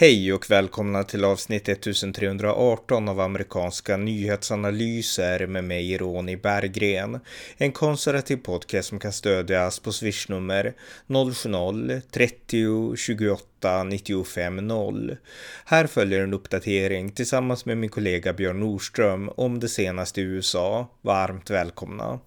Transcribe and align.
Hej 0.00 0.32
och 0.32 0.50
välkomna 0.50 1.04
till 1.04 1.24
avsnitt 1.24 1.68
1318 1.68 3.08
av 3.08 3.20
amerikanska 3.20 3.96
nyhetsanalyser 3.96 5.46
med 5.46 5.64
mig 5.64 5.98
Ronny 5.98 6.36
Berggren. 6.36 7.20
En 7.56 7.72
konservativ 7.72 8.36
podcast 8.36 8.88
som 8.88 8.98
kan 8.98 9.12
stödjas 9.12 9.80
på 9.80 9.92
swishnummer 9.92 10.74
070-30 11.06 12.96
28 12.96 13.84
95 13.84 14.56
0. 14.56 15.16
Här 15.64 15.86
följer 15.86 16.20
en 16.20 16.34
uppdatering 16.34 17.10
tillsammans 17.10 17.64
med 17.64 17.78
min 17.78 17.90
kollega 17.90 18.32
Björn 18.32 18.60
Nordström 18.60 19.28
om 19.28 19.60
det 19.60 19.68
senaste 19.68 20.20
i 20.20 20.24
USA. 20.24 20.88
Varmt 21.02 21.50
välkomna! 21.50 22.20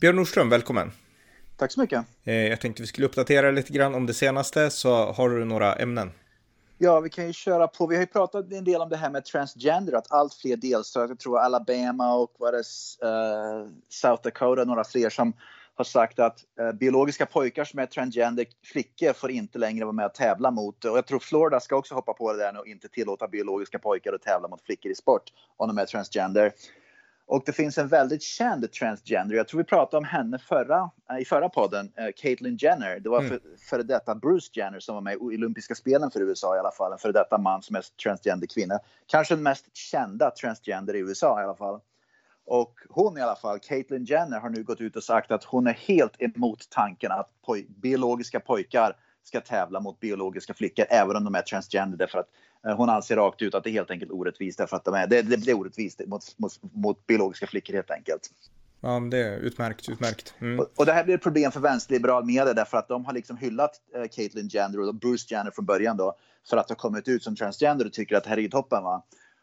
Björn 0.00 0.16
Nordström, 0.16 0.48
välkommen! 0.48 0.92
Tack 1.56 1.72
så 1.72 1.80
mycket. 1.80 2.04
Eh, 2.24 2.34
jag 2.34 2.60
tänkte 2.60 2.82
vi 2.82 2.86
skulle 2.86 3.06
uppdatera 3.06 3.50
lite 3.50 3.72
grann 3.72 3.94
om 3.94 4.06
det 4.06 4.14
senaste, 4.14 4.70
så 4.70 5.12
har 5.12 5.30
du 5.30 5.44
några 5.44 5.74
ämnen? 5.74 6.12
Ja, 6.78 7.00
vi 7.00 7.10
kan 7.10 7.26
ju 7.26 7.32
köra 7.32 7.68
på. 7.68 7.86
Vi 7.86 7.94
har 7.94 8.02
ju 8.02 8.06
pratat 8.06 8.52
en 8.52 8.64
del 8.64 8.80
om 8.80 8.88
det 8.88 8.96
här 8.96 9.10
med 9.10 9.24
transgender, 9.24 9.92
att 9.92 10.12
allt 10.12 10.34
fler 10.34 10.56
delstater, 10.56 11.08
jag 11.08 11.18
tror 11.18 11.38
Alabama 11.38 12.14
och 12.14 12.34
vad 12.38 12.54
det 12.54 12.58
uh, 12.58 13.68
South 13.88 14.22
Dakota, 14.22 14.64
några 14.64 14.84
fler 14.84 15.10
som 15.10 15.32
har 15.74 15.84
sagt 15.84 16.18
att 16.18 16.38
uh, 16.60 16.72
biologiska 16.72 17.26
pojkar 17.26 17.64
som 17.64 17.78
är 17.78 17.86
transgender 17.86 18.46
flickor 18.64 19.12
får 19.12 19.30
inte 19.30 19.58
längre 19.58 19.84
vara 19.84 19.92
med 19.92 20.06
och 20.06 20.14
tävla 20.14 20.50
mot, 20.50 20.84
och 20.84 20.96
jag 20.96 21.06
tror 21.06 21.18
Florida 21.18 21.60
ska 21.60 21.76
också 21.76 21.94
hoppa 21.94 22.12
på 22.12 22.32
det 22.32 22.38
där 22.38 22.52
nu 22.52 22.58
och 22.58 22.66
inte 22.66 22.88
tillåta 22.88 23.28
biologiska 23.28 23.78
pojkar 23.78 24.12
att 24.12 24.22
tävla 24.22 24.48
mot 24.48 24.62
flickor 24.62 24.92
i 24.92 24.94
sport 24.94 25.32
om 25.56 25.68
de 25.68 25.78
är 25.78 25.86
transgender. 25.86 26.52
Och 27.26 27.42
det 27.46 27.52
finns 27.52 27.78
en 27.78 27.88
väldigt 27.88 28.22
känd 28.22 28.72
transgender, 28.72 29.36
jag 29.36 29.48
tror 29.48 29.58
vi 29.58 29.64
pratade 29.64 29.98
om 29.98 30.04
henne 30.04 30.38
förra, 30.38 30.90
i 31.20 31.24
förra 31.24 31.48
podden, 31.48 31.86
uh, 31.86 32.08
Caitlyn 32.16 32.56
Jenner. 32.56 33.00
Det 33.00 33.08
var 33.08 33.18
mm. 33.18 33.30
för, 33.30 33.40
före 33.70 33.82
detta 33.82 34.14
Bruce 34.14 34.50
Jenner 34.54 34.80
som 34.80 34.94
var 34.94 35.02
med 35.02 35.14
i 35.14 35.16
olympiska 35.16 35.74
spelen 35.74 36.10
för 36.10 36.20
USA 36.20 36.56
i 36.56 36.58
alla 36.58 36.70
fall. 36.70 36.92
En 36.92 36.98
före 36.98 37.12
detta 37.12 37.38
man 37.38 37.62
som 37.62 37.76
är 37.76 37.84
transgender 38.02 38.46
kvinna. 38.46 38.78
Kanske 39.06 39.34
den 39.34 39.42
mest 39.42 39.76
kända 39.76 40.30
transgender 40.30 40.96
i 40.96 40.98
USA 40.98 41.40
i 41.40 41.44
alla 41.44 41.54
fall. 41.54 41.80
Och 42.46 42.74
hon 42.88 43.18
i 43.18 43.20
alla 43.20 43.36
fall, 43.36 43.58
Caitlyn 43.58 44.04
Jenner, 44.04 44.40
har 44.40 44.50
nu 44.50 44.62
gått 44.62 44.80
ut 44.80 44.96
och 44.96 45.04
sagt 45.04 45.30
att 45.30 45.44
hon 45.44 45.66
är 45.66 45.72
helt 45.72 46.22
emot 46.22 46.70
tanken 46.70 47.12
att 47.12 47.30
poj 47.46 47.66
biologiska 47.68 48.40
pojkar 48.40 48.96
ska 49.24 49.40
tävla 49.40 49.80
mot 49.80 50.00
biologiska 50.00 50.54
flickor 50.54 50.84
även 50.90 51.16
om 51.16 51.24
de 51.24 51.34
är 51.34 51.42
transgender 51.42 51.98
därför 51.98 52.18
att 52.18 52.28
Eh, 52.28 52.45
hon 52.74 52.88
anser 52.88 53.16
rakt 53.16 53.42
ut 53.42 53.54
att 53.54 53.64
det 53.64 53.70
är 53.70 53.72
helt 53.72 53.90
enkelt 53.90 54.10
orättvist 54.10 54.58
därför 54.58 54.76
att 54.76 54.84
de 54.84 54.94
är, 54.94 55.06
det, 55.06 55.22
det, 55.22 55.36
det 55.36 55.50
är 55.50 55.58
orättvist 55.58 56.00
mot, 56.06 56.38
mot, 56.38 56.52
mot, 56.72 57.06
biologiska 57.06 57.46
flickor 57.46 57.74
helt 57.74 57.90
enkelt. 57.90 58.30
Ja, 58.80 59.00
det 59.10 59.18
är 59.18 59.38
utmärkt, 59.38 59.88
utmärkt. 59.88 60.34
Mm. 60.38 60.60
Och, 60.60 60.66
och, 60.76 60.86
det 60.86 60.92
här 60.92 61.04
blir 61.04 61.14
ett 61.14 61.22
problem 61.22 61.52
för 61.52 61.60
vänsterliberal 61.60 62.24
media 62.24 62.54
därför 62.54 62.78
att 62.78 62.88
de 62.88 63.04
har 63.04 63.12
liksom 63.12 63.36
hyllat 63.36 63.80
uh, 63.96 64.08
Caitlyn 64.08 64.48
Jenner 64.48 64.80
och 64.80 64.94
Bruce 64.94 65.34
Jenner 65.34 65.50
från 65.50 65.64
början 65.64 65.96
då 65.96 66.16
för 66.50 66.56
att 66.56 66.68
ha 66.68 66.76
kommit 66.76 67.08
ut 67.08 67.22
som 67.22 67.36
transgender 67.36 67.86
och 67.86 67.92
tycker 67.92 68.16
att 68.16 68.24
det 68.24 68.30
här 68.30 68.38
är 68.38 68.48
toppen 68.48 68.82
va. 68.82 69.02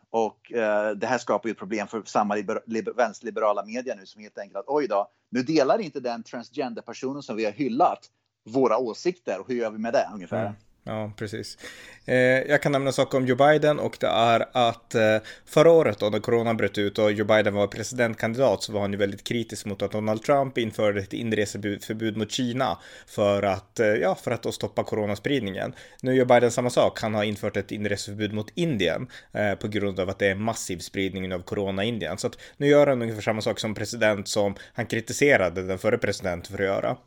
Och 0.10 0.52
uh, 0.56 0.98
det 0.98 1.08
här 1.08 1.18
skapar 1.18 1.50
ju 1.50 1.52
ett 1.52 1.58
problem 1.58 1.88
för 1.88 2.02
samma 2.06 2.36
liber, 2.36 2.62
liber, 2.66 2.94
vänsterliberala 2.94 3.66
media 3.66 3.96
nu 3.96 4.06
som 4.06 4.22
helt 4.22 4.38
enkelt 4.38 4.58
att 4.58 4.68
oj 4.68 4.88
då, 4.88 5.10
nu 5.30 5.44
delar 5.44 5.82
inte 5.82 6.00
den 6.00 6.24
transgender-personen 6.24 7.22
som 7.24 7.36
vi 7.36 7.46
har 7.46 7.52
hyllat 7.52 8.10
våra 8.44 8.78
åsikter 8.78 9.40
och 9.40 9.48
hur 9.48 9.56
gör 9.56 9.72
vi 9.72 9.78
med 9.78 9.94
det 9.94 10.10
ungefär? 10.14 10.42
Mm. 10.42 10.54
Ja, 10.86 11.12
precis. 11.18 11.58
Eh, 12.06 12.16
jag 12.18 12.62
kan 12.62 12.72
nämna 12.72 12.88
en 12.88 12.94
sak 12.94 13.14
om 13.14 13.26
Joe 13.26 13.36
Biden 13.36 13.80
och 13.80 13.98
det 14.00 14.08
är 14.08 14.46
att 14.52 14.96
eh, 14.96 15.18
förra 15.46 15.72
året 15.72 16.00
då 16.00 16.10
när 16.10 16.20
corona 16.20 16.54
bröt 16.54 16.78
ut 16.78 17.00
och 17.00 17.12
Joe 17.12 17.26
Biden 17.26 17.54
var 17.54 17.68
presidentkandidat 17.68 18.64
så 18.64 18.74
var 18.74 18.82
han 18.82 18.92
ju 18.92 18.98
väldigt 18.98 19.24
kritisk 19.24 19.66
mot 19.66 19.82
att 19.82 19.92
Donald 19.92 20.24
Trump 20.24 20.58
införde 20.58 21.00
ett 21.00 21.14
inreseförbud 21.14 22.18
mot 22.18 22.32
Kina 22.32 22.78
för 23.08 23.44
att, 23.44 23.80
eh, 23.80 23.88
ja, 23.88 24.16
för 24.16 24.32
att 24.32 24.44
då 24.44 24.52
stoppa 24.52 24.84
coronaspridningen. 24.84 25.74
Nu 26.02 26.16
gör 26.16 26.26
Biden 26.26 26.52
samma 26.52 26.70
sak. 26.70 27.02
Han 27.02 27.14
har 27.14 27.24
infört 27.24 27.58
ett 27.58 27.72
inreseförbud 27.72 28.34
mot 28.34 28.52
Indien 28.56 29.08
eh, 29.32 29.56
på 29.56 29.68
grund 29.68 30.00
av 30.00 30.10
att 30.10 30.20
det 30.20 30.28
är 30.28 30.36
massiv 30.36 30.78
spridning 30.78 31.34
av 31.34 31.40
corona 31.40 31.84
i 31.84 31.88
Indien. 31.88 32.18
Så 32.18 32.28
att 32.28 32.38
nu 32.58 32.68
gör 32.68 32.88
han 32.88 33.02
ungefär 33.02 33.22
samma 33.22 33.42
sak 33.42 33.60
som 33.60 33.76
president 33.76 34.28
som 34.28 34.56
han 34.74 34.86
kritiserade 34.86 35.64
den 35.64 35.78
förre 35.78 35.98
presidenten 35.98 36.58
för 36.58 36.64
att 36.64 36.70
göra. 36.70 36.98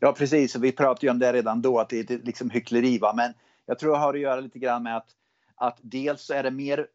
Ja, 0.00 0.12
precis. 0.12 0.56
Vi 0.56 0.72
pratade 0.72 1.06
ju 1.06 1.10
om 1.10 1.18
det 1.18 1.32
redan 1.32 1.62
då, 1.62 1.78
att 1.78 1.88
det 1.88 2.10
är 2.10 2.18
liksom 2.18 2.50
hyckleri. 2.50 2.98
Va? 2.98 3.12
Men 3.16 3.32
jag 3.66 3.78
tror 3.78 3.92
det 3.92 3.98
har 3.98 4.14
att 4.14 4.20
göra 4.20 4.40
lite 4.40 4.58
grann 4.58 4.82
med 4.82 4.96
att, 4.96 5.08
att 5.54 5.78
dels 5.80 6.22
så 6.22 6.34
är 6.34 6.42
det 6.42 6.50
mer 6.50 6.86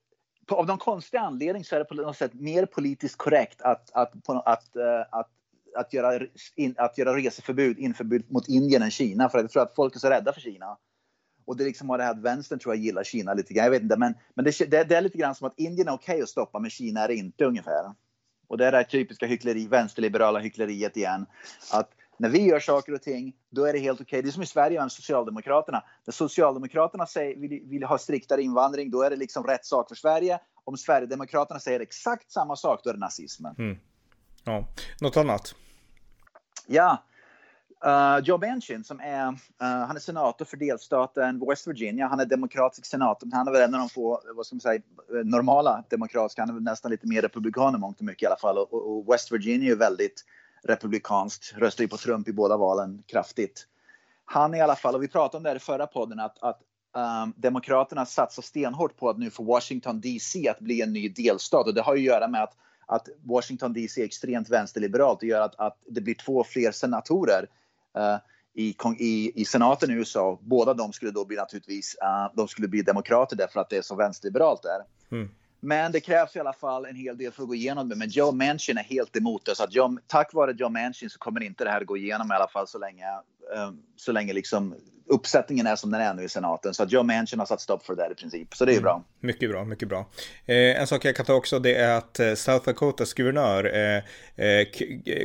av 0.51 0.67
någon 0.67 0.77
konstig 0.77 1.17
anledning 1.17 1.63
så 1.63 1.75
är 1.75 1.79
det 1.79 1.85
på 1.85 1.95
något 1.95 2.17
sätt 2.17 2.33
mer 2.33 2.65
politiskt 2.65 3.17
korrekt 3.17 3.61
att, 3.61 3.91
att, 3.93 4.13
att, 4.29 4.47
att, 4.47 4.77
att, 5.11 5.29
att, 5.75 5.93
göra, 5.93 6.27
att 6.77 6.97
göra 6.97 7.17
reseförbud, 7.17 7.79
införbud 7.79 8.31
mot 8.31 8.47
Indien 8.47 8.81
än 8.81 8.91
Kina. 8.91 9.29
För 9.29 9.39
jag 9.39 9.51
tror 9.51 9.63
att 9.63 9.75
folk 9.75 9.95
är 9.95 9.99
så 9.99 10.09
rädda 10.09 10.33
för 10.33 10.41
Kina. 10.41 10.77
Och 11.45 11.57
det 11.57 11.63
liksom 11.63 11.89
har 11.89 11.97
det 11.97 12.03
här 12.03 12.11
att 12.11 12.21
vänstern 12.21 12.59
tror 12.59 12.75
jag 12.75 12.83
gillar 12.83 13.03
Kina 13.03 13.33
lite 13.33 13.53
grann. 13.53 13.63
Jag 13.63 13.71
vet 13.71 13.81
inte, 13.81 13.97
men, 13.97 14.15
men 14.33 14.45
det, 14.45 14.71
det, 14.71 14.83
det 14.83 14.95
är 14.95 15.01
lite 15.01 15.17
grann 15.17 15.35
som 15.35 15.47
att 15.47 15.59
Indien 15.59 15.87
är 15.87 15.93
okej 15.93 16.13
okay 16.13 16.23
att 16.23 16.29
stoppa, 16.29 16.59
men 16.59 16.69
Kina 16.69 17.01
är 17.01 17.07
det 17.07 17.15
inte 17.15 17.45
ungefär. 17.45 17.93
Och 18.47 18.57
det 18.57 18.65
är 18.65 18.71
det 18.71 18.77
här 18.77 18.83
typiska 18.83 19.25
hyckleri, 19.25 19.67
vänsterliberala 19.67 20.39
hyckleriet 20.39 20.97
igen. 20.97 21.25
Att 21.71 21.91
när 22.17 22.29
vi 22.29 22.45
gör 22.45 22.59
saker 22.59 22.93
och 22.93 23.01
ting, 23.01 23.35
då 23.49 23.65
är 23.65 23.73
det 23.73 23.79
helt 23.79 24.01
okej. 24.01 24.05
Okay. 24.05 24.21
Det 24.21 24.29
är 24.29 24.31
som 24.31 24.43
i 24.43 24.45
Sverige 24.45 24.81
med 24.81 24.91
Socialdemokraterna. 24.91 25.83
När 26.05 26.11
Socialdemokraterna 26.11 27.05
säger, 27.05 27.35
vill, 27.35 27.61
vill, 27.65 27.83
ha 27.83 27.97
striktare 27.97 28.41
invandring, 28.41 28.91
då 28.91 29.01
är 29.01 29.09
det 29.09 29.15
liksom 29.15 29.43
rätt 29.43 29.65
sak 29.65 29.87
för 29.87 29.95
Sverige. 29.95 30.39
Om 30.63 30.77
Sverigedemokraterna 30.77 31.59
säger 31.59 31.79
exakt 31.79 32.31
samma 32.31 32.55
sak, 32.55 32.81
då 32.83 32.89
är 32.89 32.93
det 32.93 32.99
nazismen. 32.99 33.55
Mm. 33.57 33.77
Ja, 34.43 34.67
något 35.01 35.17
annat? 35.17 35.55
Ja. 36.67 37.03
Uh, 37.85 38.19
Joe 38.23 38.37
Manchin 38.37 38.83
som 38.83 38.99
är, 38.99 39.27
uh, 39.27 39.35
han 39.59 39.95
är 39.95 39.99
senator 39.99 40.45
för 40.45 40.57
delstaten 40.57 41.43
West 41.49 41.67
Virginia. 41.67 42.07
Han 42.07 42.19
är 42.19 42.25
demokratisk 42.25 42.85
senator, 42.85 43.29
han 43.33 43.47
är 43.47 43.51
väl 43.51 43.61
en 43.61 43.73
av 43.75 43.79
de 43.79 43.89
få, 43.89 44.21
vad 44.35 44.45
ska 44.45 44.55
man 44.55 44.61
säga, 44.61 44.81
normala 45.23 45.83
demokratiska. 45.89 46.41
Han 46.41 46.49
är 46.49 46.53
väl 46.53 46.63
nästan 46.63 46.91
lite 46.91 47.07
mer 47.07 47.21
republikan 47.21 47.75
i 47.75 47.77
mångt 47.77 47.99
och 47.99 48.05
mycket 48.05 48.23
i 48.23 48.25
alla 48.25 48.37
fall. 48.37 48.57
Och, 48.57 48.73
och 48.73 49.13
West 49.13 49.31
Virginia 49.31 49.71
är 49.71 49.75
väldigt 49.75 50.25
republikanskt, 50.67 51.53
röstar 51.57 51.83
ju 51.83 51.87
på 51.87 51.97
Trump 51.97 52.27
i 52.27 52.33
båda 52.33 52.57
valen 52.57 53.03
kraftigt. 53.07 53.67
Han 54.25 54.55
i 54.55 54.61
alla 54.61 54.75
fall, 54.75 54.95
och 54.95 55.03
vi 55.03 55.07
pratade 55.07 55.37
om 55.37 55.43
det 55.43 55.49
här 55.49 55.55
i 55.55 55.59
förra 55.59 55.87
podden, 55.87 56.19
att, 56.19 56.43
att 56.43 56.59
um, 57.23 57.33
Demokraterna 57.37 58.05
satsar 58.05 58.41
stenhårt 58.41 58.97
på 58.97 59.09
att 59.09 59.17
nu 59.17 59.29
få 59.29 59.43
Washington 59.43 60.01
DC 60.01 60.49
att 60.49 60.59
bli 60.59 60.81
en 60.81 60.93
ny 60.93 61.09
delstat 61.09 61.67
och 61.67 61.73
det 61.73 61.81
har 61.81 61.95
ju 61.95 62.01
att 62.01 62.15
göra 62.15 62.27
med 62.27 62.43
att, 62.43 62.53
att 62.85 63.07
Washington 63.23 63.73
DC 63.73 64.01
är 64.01 64.05
extremt 64.05 64.49
vänsterliberalt. 64.49 65.19
Det 65.19 65.27
gör 65.27 65.41
att, 65.41 65.55
att 65.55 65.77
det 65.87 66.01
blir 66.01 66.15
två 66.15 66.43
fler 66.43 66.71
senatorer 66.71 67.49
uh, 67.97 68.17
i, 68.53 68.75
i, 68.99 69.41
i 69.41 69.45
senaten 69.45 69.91
i 69.91 69.93
USA. 69.93 70.39
Båda 70.41 70.73
de 70.73 70.93
skulle 70.93 71.11
då 71.11 71.25
bli 71.25 71.37
naturligtvis, 71.37 71.95
uh, 72.03 72.35
de 72.35 72.47
skulle 72.47 72.67
bli 72.67 72.81
demokrater 72.81 73.35
därför 73.35 73.59
att 73.59 73.69
det 73.69 73.77
är 73.77 73.81
så 73.81 73.95
vänsterliberalt 73.95 74.63
där. 74.63 74.81
Mm. 75.17 75.29
Men 75.65 75.91
det 75.91 75.99
krävs 75.99 76.35
i 76.35 76.39
alla 76.39 76.53
fall 76.53 76.85
en 76.85 76.95
hel 76.95 77.17
del 77.17 77.31
för 77.31 77.41
att 77.43 77.47
gå 77.47 77.55
igenom 77.55 77.89
det. 77.89 77.95
Men 77.95 78.09
Joe 78.09 78.31
Manchin 78.31 78.77
är 78.77 78.83
helt 78.83 79.15
emot 79.15 79.45
det. 79.45 79.55
Så 79.55 79.63
att 79.63 79.73
Joe, 79.73 79.97
tack 80.07 80.33
vare 80.33 80.53
Joe 80.57 80.69
Manchin 80.69 81.09
så 81.09 81.19
kommer 81.19 81.43
inte 81.43 81.63
det 81.63 81.69
här 81.69 81.83
gå 81.83 81.97
igenom 81.97 82.31
i 82.31 82.35
alla 82.35 82.47
fall 82.47 82.67
så 82.67 82.79
länge, 82.79 83.05
um, 83.67 83.81
så 83.95 84.11
länge 84.11 84.33
liksom 84.33 84.75
uppsättningen 85.07 85.67
är 85.67 85.75
som 85.75 85.91
den 85.91 86.01
är 86.01 86.13
nu 86.13 86.23
i 86.23 86.29
senaten. 86.29 86.73
Så 86.73 86.83
att 86.83 86.91
Joe 86.91 87.03
Manchin 87.03 87.39
har 87.39 87.45
satt 87.45 87.61
stopp 87.61 87.85
för 87.85 87.95
det 87.95 88.03
där 88.03 88.11
i 88.11 88.15
princip. 88.15 88.55
Så 88.55 88.65
det 88.65 88.71
är 88.71 88.73
mm. 88.73 88.83
bra. 88.83 89.03
Mycket 89.19 89.49
bra, 89.49 89.65
mycket 89.65 89.89
bra. 89.89 90.09
Eh, 90.45 90.81
en 90.81 90.87
sak 90.87 91.05
jag 91.05 91.15
kan 91.15 91.25
ta 91.25 91.33
också 91.33 91.59
det 91.59 91.75
är 91.75 91.97
att 91.97 92.19
eh, 92.19 92.33
South 92.33 92.65
Dakotas 92.65 93.13
guvernör 93.13 93.75
eh, 93.75 94.45
eh, 94.45 94.67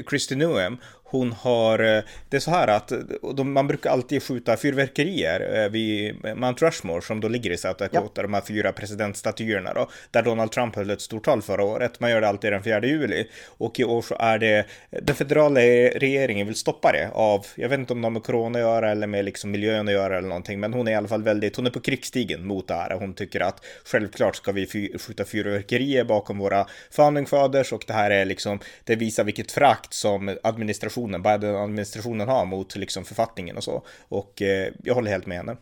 Kristi 0.06 0.36
Noem 0.36 0.78
hon 1.10 1.32
har, 1.32 1.78
eh, 1.78 2.03
det 2.28 2.36
är 2.36 2.41
så 2.41 2.50
här 2.50 2.69
att 2.69 2.92
de, 3.34 3.53
man 3.53 3.66
brukar 3.66 3.91
alltid 3.91 4.22
skjuta 4.22 4.56
fyrverkerier 4.56 5.62
eh, 5.62 5.70
vid 5.70 6.25
Mount 6.37 6.66
Rushmore 6.66 7.02
som 7.02 7.20
då 7.20 7.28
ligger 7.28 7.50
i 7.50 7.56
South 7.56 7.78
Dakota, 7.78 8.12
ja. 8.14 8.22
de 8.22 8.34
här 8.34 8.41
fyra 8.41 8.72
presidentstatyerna 8.72 9.75
då, 9.75 9.91
där 10.10 10.22
Donald 10.22 10.52
Trump 10.52 10.76
höll 10.76 10.91
ett 10.91 11.00
stort 11.00 11.25
tal 11.25 11.42
förra 11.42 11.64
året. 11.64 12.00
Man 12.00 12.10
gör 12.10 12.20
det 12.20 12.28
alltid 12.28 12.52
den 12.52 12.62
4 12.62 12.87
juli 12.87 13.28
och 13.58 13.81
i 13.81 13.84
år 13.84 14.02
så 14.02 14.16
är 14.19 14.38
det 14.38 14.66
den 14.91 15.16
federala 15.16 15.61
regeringen 15.61 16.46
vill 16.46 16.56
stoppa 16.56 16.93
det 16.93 17.11
av, 17.14 17.46
jag 17.55 17.69
vet 17.69 17.78
inte 17.78 17.93
om 17.93 17.99
de 17.99 18.05
har 18.05 18.11
med 18.11 18.22
corona 18.22 18.59
att 18.60 18.66
göra 18.66 18.90
eller 18.90 19.06
med 19.06 19.24
liksom 19.24 19.50
miljön 19.50 19.88
att 19.88 19.94
göra 19.94 20.18
eller 20.18 20.28
någonting, 20.28 20.60
men 20.60 20.72
hon 20.72 20.88
är 20.88 20.92
i 20.92 20.94
alla 20.94 21.08
fall 21.08 21.22
väldigt, 21.22 21.56
hon 21.56 21.66
är 21.66 21.70
på 21.70 21.80
krigsstigen 21.80 22.46
mot 22.46 22.68
det 22.68 22.74
här. 22.74 22.94
Hon 22.94 23.14
tycker 23.14 23.40
att 23.40 23.64
självklart 23.84 24.36
ska 24.36 24.52
vi 24.52 24.66
skjuta 24.98 25.24
fyrverkerier 25.24 26.04
bakom 26.04 26.38
våra 26.38 26.66
founding 26.90 27.26
fathers 27.26 27.72
och 27.72 27.84
det 27.86 27.92
här 27.92 28.10
är 28.10 28.24
liksom, 28.24 28.58
det 28.84 28.96
visar 28.96 29.24
vilket 29.24 29.52
frakt 29.52 29.94
som 29.94 30.38
administrationen 30.42 30.90
administrationen, 30.90 31.22
Biden-administrationen 31.22 32.28
har 32.28 32.44
mot 32.44 32.76
liksom 32.76 33.04
författningen 33.04 33.56
och 33.56 33.64
så. 33.64 33.84
Och 34.08 34.42
eh, 34.42 34.72
jag 34.84 34.94
håller 34.94 35.10
helt 35.10 35.26
med 35.26 35.36
henne. 35.36 35.56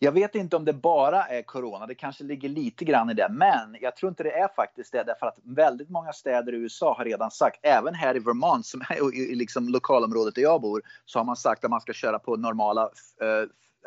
Jag 0.00 0.12
vet 0.12 0.34
inte 0.34 0.56
om 0.56 0.64
det 0.64 0.72
bara 0.72 1.26
är 1.26 1.42
corona, 1.42 1.86
det 1.86 1.94
kanske 1.94 2.24
ligger 2.24 2.48
lite 2.48 2.84
grann 2.84 3.10
i 3.10 3.14
det, 3.14 3.28
men 3.30 3.76
jag 3.80 3.96
tror 3.96 4.10
inte 4.10 4.22
det 4.22 4.32
är 4.32 4.48
faktiskt 4.48 4.92
det, 4.92 5.02
därför 5.02 5.26
att 5.26 5.38
väldigt 5.42 5.90
många 5.90 6.12
städer 6.12 6.54
i 6.54 6.56
USA 6.56 6.94
har 6.98 7.04
redan 7.04 7.30
sagt, 7.30 7.58
även 7.62 7.94
här 7.94 8.16
i 8.16 8.18
Vermont, 8.18 8.66
som 8.66 8.80
är 8.80 9.14
i 9.14 9.34
liksom 9.34 9.68
lokalområdet 9.68 10.34
där 10.34 10.42
jag 10.42 10.60
bor, 10.60 10.82
så 11.04 11.18
har 11.18 11.24
man 11.24 11.36
sagt 11.36 11.64
att 11.64 11.70
man 11.70 11.80
ska 11.80 11.92
köra 11.92 12.18
på 12.18 12.36
normala 12.36 12.82
uh, 13.22 13.28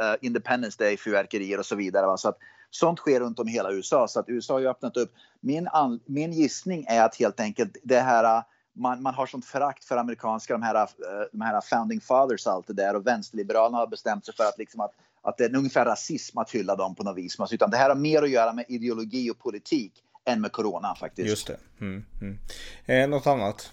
uh, 0.05 0.15
Independence 0.21 0.83
Day-fyrverkerier 0.83 1.59
och 1.59 1.65
så 1.65 1.75
vidare. 1.75 2.05
Va? 2.05 2.17
Så 2.17 2.29
att 2.29 2.37
sånt 2.69 2.99
sker 2.99 3.19
runt 3.19 3.39
om 3.39 3.47
i 3.47 3.51
hela 3.51 3.71
USA, 3.71 4.07
så 4.07 4.19
att 4.19 4.29
USA 4.29 4.53
har 4.53 4.59
ju 4.59 4.67
öppnat 4.67 4.97
upp. 4.97 5.11
Min, 5.39 5.69
min 6.05 6.31
gissning 6.31 6.85
är 6.87 7.03
att 7.03 7.15
helt 7.15 7.39
enkelt 7.39 7.77
det 7.83 7.99
här 7.99 8.23
eh, 8.23 8.43
man, 8.75 9.01
man 9.01 9.13
har 9.13 9.25
sånt 9.25 9.45
förakt 9.45 9.85
för 9.85 9.97
amerikanska, 9.97 10.53
de 10.53 10.61
här, 10.61 10.89
de 11.31 11.41
här 11.41 11.61
founding 11.61 12.01
fathers 12.01 12.47
och 12.47 12.53
allt 12.53 12.67
det 12.67 12.73
där 12.73 12.95
och 12.95 13.07
vänsterliberalerna 13.07 13.77
har 13.77 13.87
bestämt 13.87 14.25
sig 14.25 14.35
för 14.35 14.43
att, 14.43 14.57
liksom 14.57 14.81
att, 14.81 14.91
att 15.21 15.37
det 15.37 15.45
är 15.45 15.55
ungefär 15.55 15.85
rasism 15.85 16.37
att 16.37 16.51
hylla 16.51 16.75
dem 16.75 16.95
på 16.95 17.03
något 17.03 17.17
vis. 17.17 17.37
Utan 17.51 17.69
det 17.69 17.77
här 17.77 17.89
har 17.89 17.95
mer 17.95 18.23
att 18.23 18.29
göra 18.29 18.53
med 18.53 18.65
ideologi 18.67 19.31
och 19.31 19.39
politik 19.39 19.93
än 20.25 20.41
med 20.41 20.51
corona 20.51 20.95
faktiskt. 20.95 21.29
Just 21.29 21.47
det. 21.47 21.57
Mm, 21.81 22.05
mm. 22.21 22.37
Eh, 22.85 23.09
något 23.09 23.27
annat? 23.27 23.71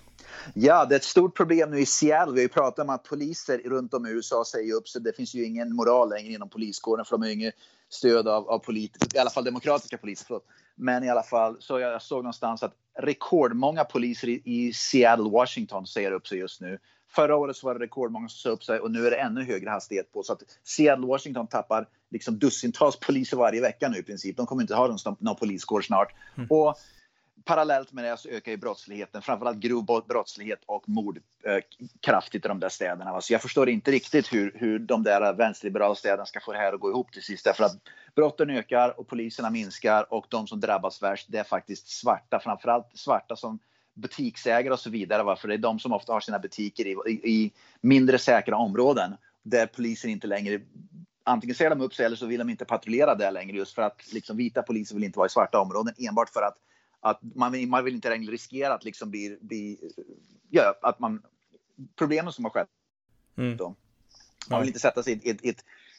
Ja, 0.54 0.84
det 0.84 0.94
är 0.94 0.96
ett 0.96 1.04
stort 1.04 1.36
problem 1.36 1.70
nu 1.70 1.80
i 1.80 1.86
Seattle. 1.86 2.34
Vi 2.34 2.40
har 2.40 2.42
ju 2.42 2.48
pratat 2.48 2.84
om 2.84 2.90
att 2.90 3.04
poliser 3.04 3.58
runt 3.58 3.94
om 3.94 4.06
i 4.06 4.10
USA 4.10 4.44
säger 4.44 4.74
upp 4.74 4.88
sig. 4.88 5.02
Det 5.02 5.16
finns 5.16 5.34
ju 5.34 5.44
ingen 5.44 5.74
moral 5.74 6.10
längre 6.10 6.32
inom 6.32 6.48
poliskåren 6.48 7.04
för 7.04 7.16
de 7.16 7.22
har 7.22 7.30
inget 7.30 7.54
stöd 7.88 8.28
av, 8.28 8.48
av 8.48 8.58
politiker, 8.58 9.16
i 9.16 9.18
alla 9.18 9.30
fall 9.30 9.44
demokratiska 9.44 9.98
poliser. 9.98 10.24
Förlåt. 10.26 10.46
Men 10.74 11.04
i 11.04 11.10
alla 11.10 11.22
fall, 11.22 11.56
så 11.60 11.78
jag 11.78 12.02
såg 12.02 12.18
någonstans 12.18 12.62
att 12.62 12.74
rekordmånga 12.98 13.84
poliser 13.84 14.28
i, 14.28 14.42
i 14.44 14.72
Seattle, 14.72 15.30
Washington 15.30 15.86
säger 15.86 16.12
upp 16.12 16.26
sig 16.26 16.38
just 16.38 16.60
nu. 16.60 16.78
Förra 17.08 17.37
året 17.37 17.56
så 17.56 17.66
var 17.66 17.75
det 17.75 17.84
rekordmånga 17.84 18.28
som 18.28 18.38
sa 18.38 18.49
upp 18.49 18.64
sig 18.64 18.81
och 18.81 18.90
nu 18.90 19.06
är 19.06 19.10
det 19.10 19.16
ännu 19.16 19.44
högre 19.44 19.70
hastighet 19.70 20.12
på. 20.12 20.22
Så 20.22 20.32
att 20.32 20.43
Seattle, 20.64 21.06
Washington 21.06 21.46
tappar 21.46 21.87
liksom 22.10 22.38
dussintals 22.38 22.96
poliser 23.06 23.37
varje 23.37 23.60
vecka 23.60 23.88
nu 23.88 23.99
i 23.99 24.02
princip. 24.02 24.37
De 24.37 24.46
kommer 24.46 24.62
inte 24.62 24.75
ha 24.75 24.87
någon, 24.87 25.16
någon 25.19 25.37
poliskår 25.37 25.81
snart. 25.81 26.14
Mm. 26.37 26.46
Och 26.50 26.76
parallellt 27.49 27.93
med 27.93 28.05
det 28.05 28.16
så 28.16 28.28
ökar 28.28 28.52
ju 28.52 28.56
brottsligheten, 28.56 29.22
framförallt 29.22 29.58
grov 29.58 30.05
brottslighet 30.08 30.60
och 30.66 30.88
mord 30.88 31.19
eh, 31.44 31.58
kraftigt 32.00 32.44
i 32.44 32.49
de 32.49 32.60
där 32.60 32.69
städerna. 32.69 33.20
Så 33.20 33.32
jag 33.32 33.43
förstår 33.43 33.69
inte 33.69 33.90
riktigt 33.90 34.32
hur, 34.32 34.52
hur 34.54 34.78
de 34.78 35.02
där 35.02 35.32
vänsterliberala 35.32 35.94
städerna 35.94 36.26
ska 36.26 36.40
få 36.40 36.52
det 36.52 36.58
här 36.58 36.72
att 36.72 36.81
gå 36.81 36.90
ihop 36.90 37.12
till 37.12 37.22
sist. 37.22 37.44
Därför 37.44 37.64
att 37.64 37.76
brotten 38.14 38.50
ökar 38.50 39.00
och 39.00 39.08
poliserna 39.08 39.50
minskar 39.50 40.12
och 40.12 40.26
de 40.28 40.46
som 40.46 40.61
drabbas 40.61 41.02
värst 41.02 41.26
det 41.28 41.38
är 41.38 41.44
faktiskt 41.44 41.88
svarta, 41.88 42.40
framförallt 42.40 42.90
svarta 42.94 43.37
som 43.37 43.58
butiksägare 43.98 44.72
och 44.72 44.80
så 44.80 44.90
vidare. 44.90 45.22
Va? 45.22 45.36
För 45.36 45.48
det 45.48 45.54
är 45.54 45.58
de 45.58 45.78
som 45.78 45.92
ofta 45.92 46.12
har 46.12 46.20
sina 46.20 46.38
butiker 46.38 46.86
i, 46.86 46.96
i, 47.06 47.30
i 47.30 47.52
mindre 47.80 48.18
säkra 48.18 48.56
områden 48.56 49.14
där 49.42 49.66
polisen 49.66 50.10
inte 50.10 50.26
längre 50.26 50.60
antingen 51.24 51.56
säger 51.56 51.70
de 51.70 51.80
upp 51.80 51.94
sig 51.94 52.06
eller 52.06 52.16
så 52.16 52.26
vill 52.26 52.38
de 52.38 52.50
inte 52.50 52.64
patrullera 52.64 53.14
där 53.14 53.32
längre 53.32 53.56
just 53.56 53.74
för 53.74 53.82
att 53.82 54.12
liksom, 54.12 54.36
vita 54.36 54.62
poliser 54.62 54.94
vill 54.94 55.04
inte 55.04 55.18
vara 55.18 55.26
i 55.26 55.30
svarta 55.30 55.60
områden 55.60 55.94
enbart 55.98 56.30
för 56.30 56.42
att 56.42 56.58
att 57.00 57.20
man, 57.34 57.68
man 57.68 57.84
vill 57.84 57.94
inte 57.94 58.10
längre 58.10 58.32
riskera 58.32 58.74
att 58.74 58.84
liksom 58.84 59.10
bli, 59.10 59.38
bli 59.40 59.78
ja, 60.50 60.74
att 60.82 60.98
man, 60.98 61.22
problemen 61.96 62.32
som 62.32 62.44
har 62.44 62.50
skett. 62.50 62.68
Mm. 63.36 63.56
Då. 63.56 63.74
Man 64.50 64.60
vill 64.60 64.68
inte 64.68 64.80
sätta 64.80 65.02
sig 65.02 65.20
i, 65.22 65.30
i, 65.30 65.48
i, 65.48 65.54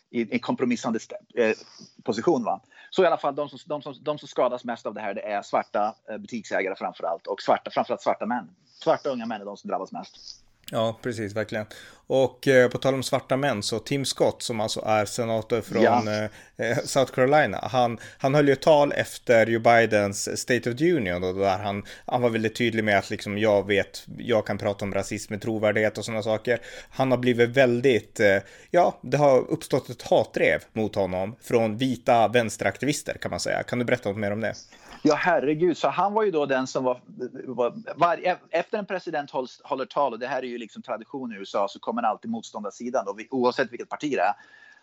i 0.09 0.33
en 0.33 0.39
kompromissande 0.39 0.99
eh, 1.35 1.55
position. 2.03 2.43
Va? 2.43 2.61
Så 2.89 3.03
i 3.03 3.05
alla 3.05 3.17
fall, 3.17 3.35
de 3.35 3.49
som, 3.49 3.59
de, 3.65 3.81
som, 3.81 3.95
de 4.01 4.17
som 4.17 4.27
skadas 4.27 4.63
mest 4.63 4.85
av 4.85 4.93
det 4.93 5.01
här 5.01 5.13
det 5.13 5.21
är 5.21 5.41
svarta 5.41 5.95
eh, 6.09 6.17
butiksägare 6.17 6.75
framför 6.75 7.03
allt 7.03 7.27
och 7.27 7.41
svarta, 7.41 7.71
framförallt 7.71 8.01
svarta 8.01 8.25
män. 8.25 8.49
Svarta 8.65 9.09
unga 9.09 9.25
män 9.25 9.41
är 9.41 9.45
de 9.45 9.57
som 9.57 9.67
drabbas 9.67 9.91
mest. 9.91 10.43
Ja, 10.71 10.99
precis, 11.01 11.35
verkligen. 11.35 11.65
Och 12.07 12.47
eh, 12.47 12.69
på 12.69 12.77
tal 12.77 12.93
om 12.93 13.03
svarta 13.03 13.37
män, 13.37 13.63
så 13.63 13.79
Tim 13.79 14.05
Scott 14.05 14.41
som 14.41 14.59
alltså 14.59 14.83
är 14.85 15.05
senator 15.05 15.61
från 15.61 15.83
ja. 15.83 16.29
eh, 16.57 16.77
South 16.83 17.11
Carolina, 17.11 17.59
han, 17.71 17.97
han 18.17 18.35
höll 18.35 18.47
ju 18.47 18.55
tal 18.55 18.91
efter 18.91 19.47
Joe 19.47 19.59
Bidens 19.59 20.39
State 20.39 20.69
of 20.69 20.77
the 20.77 20.93
Union 20.93 21.23
och 21.23 21.35
där 21.35 21.57
han, 21.57 21.83
han 22.05 22.21
var 22.21 22.29
väldigt 22.29 22.55
tydlig 22.55 22.83
med 22.83 22.97
att 22.97 23.09
liksom 23.09 23.37
jag 23.37 23.67
vet, 23.67 24.05
jag 24.17 24.45
kan 24.45 24.57
prata 24.57 24.85
om 24.85 24.93
rasism 24.93 25.33
med 25.33 25.41
trovärdighet 25.41 25.97
och 25.97 26.05
sådana 26.05 26.23
saker. 26.23 26.59
Han 26.89 27.11
har 27.11 27.17
blivit 27.17 27.49
väldigt, 27.49 28.19
eh, 28.19 28.37
ja, 28.71 28.99
det 29.01 29.17
har 29.17 29.51
uppstått 29.51 29.89
ett 29.89 30.01
hatdrev 30.01 30.63
mot 30.73 30.95
honom 30.95 31.35
från 31.41 31.77
vita 31.77 32.27
vänsteraktivister 32.27 33.17
kan 33.21 33.31
man 33.31 33.39
säga. 33.39 33.63
Kan 33.63 33.79
du 33.79 33.85
berätta 33.85 34.09
något 34.09 34.17
mer 34.17 34.31
om 34.31 34.41
det? 34.41 34.53
Ja, 35.01 35.15
herregud. 35.15 35.77
Så 35.77 35.87
han 35.87 36.13
var 36.13 36.23
ju 36.23 36.31
då 36.31 36.45
den 36.45 36.67
som 36.67 36.83
var... 36.83 37.01
var, 37.45 37.73
var 37.95 38.37
efter 38.49 38.77
en 38.77 38.85
president 38.85 39.31
hålls, 39.31 39.61
håller 39.63 39.85
tal, 39.85 40.13
och 40.13 40.19
det 40.19 40.27
här 40.27 40.43
är 40.43 40.47
ju 40.47 40.57
liksom 40.57 40.81
tradition 40.81 41.33
i 41.33 41.35
USA, 41.35 41.67
så 41.67 41.79
kommer 41.79 42.03
alltid 42.03 42.31
motståndarsidan, 42.31 43.05
då, 43.05 43.17
oavsett 43.29 43.71
vilket 43.71 43.89
parti 43.89 44.11
det 44.11 44.21
är, 44.21 44.33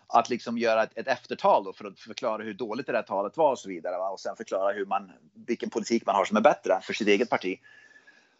att 0.07 0.29
liksom 0.29 0.57
göra 0.57 0.83
ett, 0.83 0.97
ett 0.97 1.07
eftertal 1.07 1.63
då 1.63 1.73
för 1.73 1.85
att 1.85 1.99
förklara 1.99 2.43
hur 2.43 2.53
dåligt 2.53 2.85
det 2.85 2.91
där 2.91 3.01
talet 3.01 3.37
var 3.37 3.51
och 3.51 3.59
så 3.59 3.69
vidare. 3.69 3.97
Va? 3.97 4.09
Och 4.09 4.19
sen 4.19 4.35
förklara 4.35 4.73
hur 4.73 4.85
man, 4.85 5.11
vilken 5.47 5.69
politik 5.69 6.05
man 6.05 6.15
har 6.15 6.25
som 6.25 6.37
är 6.37 6.41
bättre 6.41 6.79
för 6.81 6.93
sitt 6.93 7.07
eget 7.07 7.29
parti. 7.29 7.59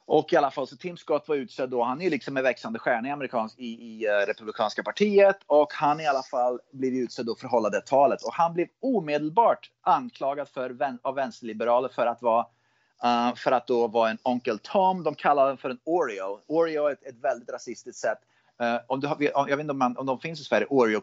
Och 0.10 0.34
i 0.34 0.36
alla 0.36 0.52
fall 0.52 0.68
så 0.68 0.76
Tim 0.76 0.98
Scott 0.98 1.28
var 1.28 1.36
utsedd 1.36 1.70
då. 1.70 1.84
Han 1.84 2.02
är 2.02 2.10
liksom 2.10 2.38
en 2.38 2.44
växande 2.44 2.80
stjärna 2.80 3.08
i, 3.08 3.12
amerikansk, 3.12 3.60
i, 3.60 3.66
i 3.66 4.08
uh, 4.08 4.28
republikanska 4.28 4.84
partiet 4.84 5.38
och 5.48 5.74
han 5.74 6.00
i 6.00 6.08
alla 6.08 6.24
fall 6.24 6.60
blev 6.74 6.94
utsedd 6.94 7.26
då 7.26 7.36
för 7.36 7.46
att 7.46 7.52
hålla 7.52 7.70
det 7.70 7.82
talet. 7.82 8.24
Och 8.24 8.34
han 8.34 8.54
blev 8.54 8.68
omedelbart 8.82 9.70
anklagad 9.82 10.48
för, 10.50 10.98
av 11.02 11.16
vänsterliberaler 11.16 11.90
för 11.90 12.06
att 12.06 12.22
vara 12.22 12.46
uh, 13.06 13.36
för 13.36 13.52
att 13.52 13.68
då 13.68 13.88
vara 13.88 14.10
en 14.10 14.18
onkel 14.24 14.60
Tom. 14.60 15.04
De 15.04 15.16
kallar 15.16 15.44
honom 15.44 15.58
för 15.58 15.70
en 15.70 15.80
Oreo. 15.84 16.40
Oreo 16.48 16.88
är 16.88 16.92
ett, 16.92 17.04
ett 17.04 17.24
väldigt 17.24 17.50
rasistiskt 17.50 18.02
sätt. 18.02 18.20
Uh, 18.62 18.80
om 18.88 19.00
du 19.00 19.08
har, 19.08 19.18
jag 19.20 19.48
vet 19.48 19.60
inte 19.60 19.72
om, 19.72 19.80
man, 19.80 19.98
om 19.98 20.06
de 20.06 20.20
finns 20.20 20.42
i 20.42 20.44
Sverige, 20.44 20.68
Oreo, 20.70 21.02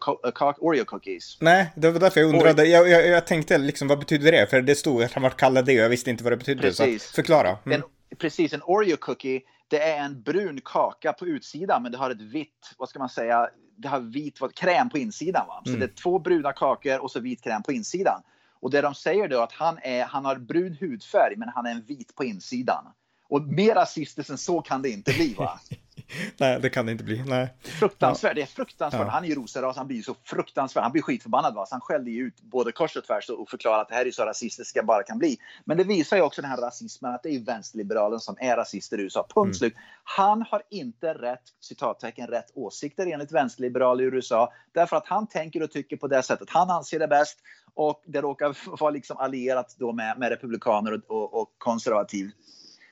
Oreo 0.58 0.84
cookies. 0.84 1.38
Nej, 1.40 1.72
det 1.76 1.90
var 1.90 2.00
därför 2.00 2.20
jag 2.20 2.28
undrade. 2.28 2.64
Jag, 2.64 2.88
jag, 2.88 3.06
jag, 3.06 3.26
tänkte 3.26 3.58
liksom 3.58 3.88
vad 3.88 3.98
betyder 3.98 4.32
det? 4.32 4.46
För 4.46 4.62
det 4.62 4.74
stod 4.74 5.02
att 5.02 5.12
han 5.12 5.22
var 5.22 5.30
kallad 5.30 5.64
det 5.64 5.78
och 5.78 5.84
jag 5.84 5.88
visste 5.88 6.10
inte 6.10 6.24
vad 6.24 6.32
det 6.32 6.36
betydde. 6.36 6.62
Precis. 6.62 7.02
Så 7.02 7.14
förklara. 7.14 7.48
Mm. 7.66 7.82
En, 7.82 7.88
precis, 8.14 8.52
en 8.52 8.62
Oreo 8.62 8.96
cookie, 8.96 9.42
det 9.68 9.82
är 9.82 10.04
en 10.04 10.22
brun 10.22 10.60
kaka 10.64 11.12
på 11.12 11.26
utsidan 11.26 11.82
men 11.82 11.92
det 11.92 11.98
har 11.98 12.10
ett 12.10 12.20
vitt, 12.20 12.74
vad 12.78 12.88
ska 12.88 12.98
man 12.98 13.08
säga, 13.08 13.48
det 13.76 13.88
har 13.88 14.00
vit 14.00 14.40
vad, 14.40 14.54
kräm 14.54 14.88
på 14.88 14.98
insidan. 14.98 15.46
Va? 15.46 15.62
Så 15.64 15.70
mm. 15.70 15.80
det 15.80 15.86
är 15.86 15.94
två 15.94 16.18
bruna 16.18 16.52
kakor 16.52 16.98
och 16.98 17.10
så 17.10 17.20
vit 17.20 17.42
kräm 17.42 17.62
på 17.62 17.72
insidan. 17.72 18.22
Och 18.60 18.70
det 18.70 18.80
de 18.80 18.94
säger 18.94 19.28
då 19.28 19.40
att 19.40 19.52
han, 19.52 19.78
är, 19.82 20.04
han 20.04 20.24
har 20.24 20.36
brun 20.36 20.76
hudfärg 20.80 21.36
men 21.36 21.48
han 21.48 21.66
är 21.66 21.70
en 21.70 21.82
vit 21.82 22.14
på 22.14 22.24
insidan. 22.24 22.84
Och 23.28 23.42
mer 23.42 23.74
rasistiskt 23.74 24.30
än 24.30 24.38
så 24.38 24.62
kan 24.62 24.82
det 24.82 24.88
inte 24.88 25.12
bli 25.12 25.34
va? 25.34 25.60
Nej, 26.36 26.60
det 26.60 26.70
kan 26.70 26.86
det 26.86 26.92
inte 26.92 27.04
bli. 27.04 27.24
Nej. 27.26 27.48
Fruktansvärt. 27.62 28.30
Ja. 28.30 28.34
Det 28.34 28.42
är 28.42 28.46
fruktansvärt. 28.46 29.00
Ja. 29.00 29.08
Han 29.08 29.24
är 29.24 29.28
ju 29.28 29.34
rosenras. 29.34 29.76
Han 29.76 29.86
blir 29.86 30.02
så 30.02 30.14
fruktansvärd. 30.24 30.82
Han 30.82 30.92
blir 30.92 31.02
skitförbannad. 31.02 31.54
Va? 31.54 31.66
Så 31.66 31.74
han 31.74 31.80
skällde 31.80 32.10
ju 32.10 32.26
ut 32.26 32.40
både 32.40 32.72
kors 32.72 32.96
och 32.96 33.04
tvärs 33.04 33.30
och 33.30 33.50
förklarade 33.50 33.82
att 33.82 33.88
det 33.88 33.94
här 33.94 34.06
är 34.06 34.10
så 34.10 34.22
rasistiskt 34.22 34.74
det 34.74 34.82
bara 34.82 35.02
kan 35.02 35.18
bli. 35.18 35.36
Men 35.64 35.76
det 35.76 35.84
visar 35.84 36.16
ju 36.16 36.22
också 36.22 36.42
den 36.42 36.50
här 36.50 36.56
rasismen 36.56 37.14
att 37.14 37.22
det 37.22 37.28
är 37.28 37.40
vänsterliberalen 37.40 38.20
som 38.20 38.36
är 38.40 38.56
rasister 38.56 38.98
i 38.98 39.02
USA. 39.02 39.26
Punkt 39.34 39.46
mm. 39.46 39.54
slut. 39.54 39.74
Han 40.04 40.42
har 40.42 40.62
inte 40.70 41.14
rätt, 41.14 41.42
citattecken, 41.60 42.26
rätt 42.26 42.50
åsikter 42.54 43.06
enligt 43.06 43.32
vänsterliberaler 43.32 44.04
i 44.04 44.06
USA. 44.06 44.52
Därför 44.72 44.96
att 44.96 45.06
han 45.06 45.26
tänker 45.26 45.62
och 45.62 45.70
tycker 45.70 45.96
på 45.96 46.06
det 46.06 46.22
sättet. 46.22 46.50
Han 46.50 46.70
anser 46.70 46.98
det 46.98 47.08
bäst 47.08 47.38
och 47.74 48.02
det 48.06 48.20
råkar 48.20 48.76
vara 48.80 48.90
liksom 48.90 49.16
allierat 49.16 49.76
då 49.78 49.92
med, 49.92 50.18
med 50.18 50.28
republikaner 50.28 50.92
och, 50.92 51.10
och, 51.10 51.40
och 51.40 51.54
konservativ 51.58 52.30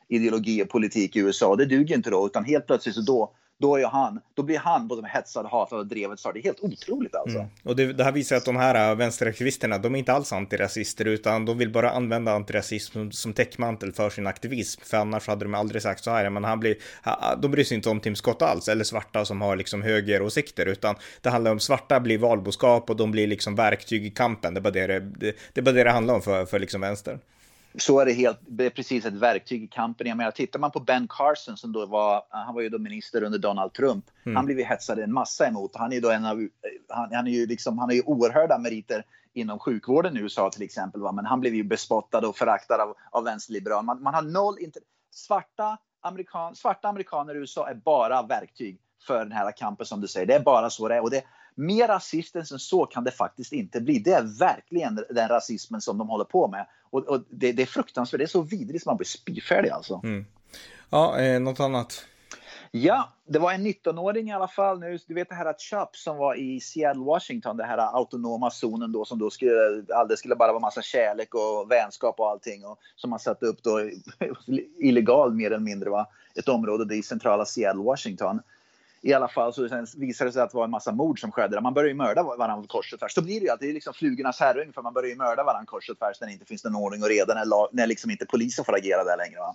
ideologi 0.09 0.63
och 0.63 0.69
politik 0.69 1.17
i 1.17 1.19
USA. 1.19 1.57
Det 1.57 1.67
duger 1.67 1.95
inte 1.95 2.11
då, 2.11 2.27
utan 2.27 2.45
helt 2.45 2.67
plötsligt 2.67 2.95
så 2.95 3.01
då 3.01 3.33
då, 3.63 3.77
är 3.77 3.87
han, 3.87 4.21
då 4.35 4.43
blir 4.43 4.59
han 4.59 4.89
både 4.89 5.09
hetsad, 5.09 5.47
hatad 5.47 5.79
och 5.79 5.87
drevet. 5.87 6.21
Så 6.21 6.33
det 6.33 6.41
är 6.41 6.43
helt 6.43 6.61
otroligt 6.61 7.15
alltså. 7.15 7.39
Mm. 7.39 7.51
Och 7.65 7.77
det, 7.77 7.93
det, 7.93 8.05
här 8.05 8.13
visar 8.13 8.37
att 8.37 8.45
de 8.45 8.57
här 8.57 8.91
äh, 8.91 8.97
vänsteraktivisterna, 8.97 9.79
de 9.79 9.95
är 9.95 9.99
inte 9.99 10.13
alls 10.13 10.33
antirasister, 10.33 11.05
utan 11.05 11.45
de 11.45 11.59
vill 11.59 11.73
bara 11.73 11.91
använda 11.91 12.33
antirasism 12.33 13.11
som 13.11 13.33
täckmantel 13.33 13.93
för 13.93 14.11
sin 14.11 14.27
aktivism. 14.27 14.81
För 14.85 14.97
annars 14.97 15.29
hade 15.29 15.45
de 15.45 15.55
aldrig 15.55 15.83
sagt 15.83 16.05
så 16.05 16.11
här, 16.11 16.31
men 16.31 16.45
han 16.45 16.61
blir, 16.61 16.77
de 17.43 17.51
bryr 17.51 17.65
sig 17.65 17.77
inte 17.77 17.91
om 17.91 18.01
Tim 18.01 18.17
Scott 18.17 18.43
alls, 18.43 18.69
eller 18.69 18.85
svarta 18.85 19.25
som 19.25 19.41
har 19.41 19.57
liksom 19.57 19.83
högeråsikter, 19.83 20.67
utan 20.67 20.95
det 21.21 21.31
handlar 21.31 21.51
om 21.51 21.61
svarta 21.61 22.01
blir 22.01 22.19
valboskap 22.19 22.91
och 22.91 22.97
de 22.97 23.11
blir 23.11 23.27
liksom 23.27 23.55
verktyg 23.55 24.07
i 24.07 24.11
kampen. 24.11 24.55
Det 24.55 24.61
är 24.61 24.63
bara 24.63 24.71
det 24.71 24.87
det, 24.87 25.01
det, 25.01 25.37
det, 25.53 25.61
är 25.61 25.63
bara 25.63 25.73
det, 25.73 25.85
det 25.85 25.91
handlar 25.91 26.15
om 26.15 26.23
för, 26.23 26.47
för 26.47 26.59
liksom 26.59 26.81
vänstern 26.81 27.19
så 27.79 28.01
är 28.01 28.07
det 28.07 28.13
helt, 28.13 28.39
det 28.47 28.67
är 28.67 28.71
precis 28.71 29.05
ett 29.05 29.15
verktyg 29.15 29.65
i 29.65 29.67
kampen. 29.67 30.07
Jag 30.07 30.17
menar, 30.17 30.31
tittar 30.31 30.59
man 30.59 30.71
på 30.71 30.81
Ben 30.81 31.07
Carson 31.09 31.57
som 31.57 31.73
då 31.73 31.87
var, 31.87 32.23
han 32.29 32.55
var 32.55 32.63
ju 32.63 32.69
då 32.69 32.79
minister 32.79 33.23
under 33.23 33.39
Donald 33.39 33.73
Trump. 33.73 34.05
Mm. 34.25 34.37
Han 34.37 34.47
blev 34.47 34.59
ju 34.59 34.65
hetsad 34.65 34.99
en 34.99 35.13
massa 35.13 35.47
emot. 35.47 35.77
Han 35.77 35.91
är 35.91 35.95
ju 35.95 36.01
då 36.01 36.11
en 36.11 36.25
av, 36.25 36.49
han, 36.89 37.15
han 37.15 37.27
är 37.27 37.31
ju 37.31 37.47
liksom, 37.47 37.79
han 37.79 37.89
har 37.89 37.95
ju 37.95 38.03
oerhörda 38.03 38.59
meriter 38.59 39.05
inom 39.33 39.59
sjukvården 39.59 40.17
i 40.17 40.21
USA 40.21 40.51
till 40.51 40.63
exempel. 40.63 41.01
Va? 41.01 41.13
Men 41.13 41.27
han 41.27 41.41
blev 41.41 41.55
ju 41.55 41.65
bespottad 41.65 42.27
och 42.27 42.37
föraktad 42.37 42.81
av, 42.81 42.97
av 43.11 43.25
vänsterliberaler. 43.25 43.83
Man, 43.83 44.03
man 44.03 44.15
har 44.15 44.23
noll, 44.23 44.57
inte, 44.61 44.81
svarta, 45.11 45.79
amerikan, 46.01 46.55
svarta 46.55 46.89
amerikaner 46.89 47.35
i 47.35 47.39
USA 47.39 47.69
är 47.69 47.75
bara 47.75 48.23
verktyg 48.23 48.79
för 49.07 49.19
den 49.19 49.33
här 49.33 49.53
kampen 49.57 49.87
som 49.87 50.01
du 50.01 50.09
säger. 50.09 50.27
Det 50.27 50.35
är 50.35 50.41
bara 50.41 50.71
så 50.71 50.89
det 50.89 50.95
är. 50.95 51.03
Och 51.03 51.11
det, 51.11 51.25
mer 51.55 51.89
rasistiskt 51.89 52.53
än 52.53 52.59
så 52.59 52.87
kan 52.87 53.05
det 53.05 53.11
faktiskt 53.11 53.53
inte 53.53 53.81
bli. 53.81 53.99
Det 53.99 54.13
är 54.13 54.39
verkligen 54.39 55.05
den 55.11 55.29
rasismen 55.29 55.81
som 55.81 55.99
de 55.99 56.09
håller 56.09 56.25
på 56.25 56.49
med. 56.49 56.67
Och, 56.91 57.09
och 57.09 57.25
det, 57.31 57.53
det, 57.53 57.63
är 57.63 57.67
fruktansvärt, 57.67 58.19
det 58.19 58.25
är 58.25 58.27
så 58.27 58.43
vidrigt 58.43 58.83
som 58.83 58.91
man 58.91 58.97
blir 58.97 59.07
spyfärdig 59.07 59.71
alltså. 59.71 60.01
Mm. 60.05 60.25
Ja, 60.91 61.21
eh, 61.21 61.41
något 61.41 61.61
annat? 61.61 62.07
Ja, 62.75 63.09
det 63.27 63.39
var 63.39 63.53
en 63.53 63.67
19-åring 63.67 64.29
i 64.29 64.33
alla 64.33 64.49
fall. 64.49 64.81
Nu, 64.81 64.99
du 65.07 65.15
vet 65.15 65.29
det 65.29 65.35
här 65.35 65.47
att 65.47 65.61
Chubb 65.61 65.89
som 65.93 66.17
var 66.17 66.35
i 66.35 66.61
Seattle, 66.61 67.03
Washington, 67.03 67.57
det 67.57 67.65
här 67.65 67.79
autonoma 67.79 68.51
zonen 68.51 68.93
då 68.93 69.05
som 69.05 69.19
då 69.19 69.31
skulle, 69.31 69.53
det 70.09 70.17
skulle 70.17 70.37
bara 70.37 70.53
vara 70.53 70.61
massa 70.61 70.83
kärlek 70.83 71.35
och 71.35 71.71
vänskap 71.71 72.21
och 72.21 72.31
allting 72.31 72.67
och 72.67 72.79
som 72.97 73.11
man 73.11 73.19
satte 73.19 73.47
upp 73.47 73.63
då 73.63 73.81
illegalt 74.79 75.35
mer 75.35 75.47
eller 75.47 75.59
mindre 75.59 75.91
va. 75.91 76.07
Ett 76.35 76.49
område 76.49 76.95
i 76.95 77.03
centrala 77.03 77.45
Seattle, 77.45 77.83
Washington 77.83 78.41
i 79.03 79.13
alla 79.13 79.29
fall 79.29 79.53
så 79.53 79.69
sen 79.69 79.87
visade 79.97 80.31
det 80.31 80.33
sig 80.33 80.43
att 80.43 80.51
det 80.51 80.57
var 80.57 80.65
en 80.65 80.71
massa 80.71 80.93
mord 80.93 81.21
som 81.21 81.33
skedde. 81.33 81.57
där. 81.57 81.61
Man 81.61 81.75
börjar 81.75 81.89
ju 81.89 81.95
mörda 81.95 82.23
varandra 82.23 82.67
kors 82.69 82.93
och 82.93 83.01
tvärs. 83.01 83.15
Så 83.15 83.23
blir 83.23 83.41
det 83.41 83.45
ju 83.45 83.51
alltid 83.51 83.75
liksom 83.75 83.95
flugornas 83.95 84.41
herre 84.41 84.73
för 84.75 84.83
man 84.83 84.93
börjar 84.93 85.11
ju 85.11 85.17
mörda 85.17 85.45
varandra 85.45 85.67
kors 85.67 85.91
och 85.91 85.99
tvärs 85.99 86.21
när 86.21 86.27
det 86.27 86.33
inte 86.33 86.47
finns 86.47 86.65
någon 86.65 86.77
ordning 86.77 87.03
och 87.03 87.09
reda 87.09 87.35
när, 87.35 87.75
när 87.77 87.87
liksom 87.87 88.11
inte 88.11 88.27
polisen 88.27 88.65
får 88.65 88.77
agera 88.77 89.05
där 89.05 89.17
längre. 89.17 89.39
Va? 89.39 89.55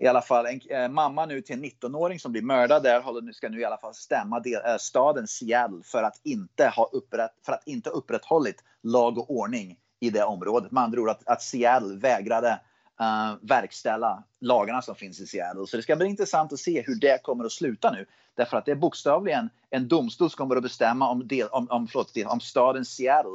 i 0.00 0.06
alla 0.06 0.22
fall 0.22 0.46
en 0.46 0.60
eh, 0.70 0.88
mamma 0.88 1.26
nu 1.26 1.40
till 1.40 1.54
en 1.54 1.64
19-åring 1.64 2.18
som 2.18 2.32
blir 2.32 2.42
mördad 2.42 2.82
där 2.82 3.00
håller, 3.00 3.32
ska 3.32 3.48
nu 3.48 3.60
i 3.60 3.64
alla 3.64 3.76
fall 3.76 3.94
stämma 3.94 4.40
del, 4.40 4.62
eh, 4.66 4.76
staden 4.76 5.26
Seattle 5.26 5.82
för 5.84 6.02
att 6.02 6.20
inte 6.22 6.68
ha 6.68 6.90
upprätt, 6.92 7.30
för 7.46 7.52
att 7.52 7.66
inte 7.66 7.90
upprätthållit 7.90 8.64
lag 8.82 9.18
och 9.18 9.30
ordning 9.30 9.76
i 10.00 10.10
det 10.10 10.24
området. 10.24 10.72
Med 10.72 10.82
andra 10.82 11.00
ord 11.00 11.08
att, 11.08 11.28
att 11.28 11.42
Seattle 11.42 11.96
vägrade 11.96 12.60
uh, 13.00 13.36
verkställa 13.42 14.24
lagarna 14.40 14.82
som 14.82 14.94
finns 14.94 15.20
i 15.20 15.26
Seattle. 15.26 15.66
Så 15.66 15.76
det 15.76 15.82
ska 15.82 15.96
bli 15.96 16.06
intressant 16.06 16.52
att 16.52 16.58
se 16.58 16.82
hur 16.86 16.94
det 16.94 17.22
kommer 17.22 17.44
att 17.44 17.52
sluta 17.52 17.90
nu. 17.90 18.06
Därför 18.34 18.56
att 18.56 18.64
det 18.64 18.72
är 18.72 18.76
bokstavligen 18.76 19.50
en 19.70 19.88
domstol 19.88 20.30
som 20.30 20.36
kommer 20.36 20.56
att 20.56 20.62
bestämma 20.62 21.08
om, 21.08 21.28
del, 21.28 21.48
om, 21.48 21.70
om, 21.70 21.88
förlåt, 21.88 22.12
om 22.26 22.40
staden 22.40 22.84
Seattle 22.84 23.30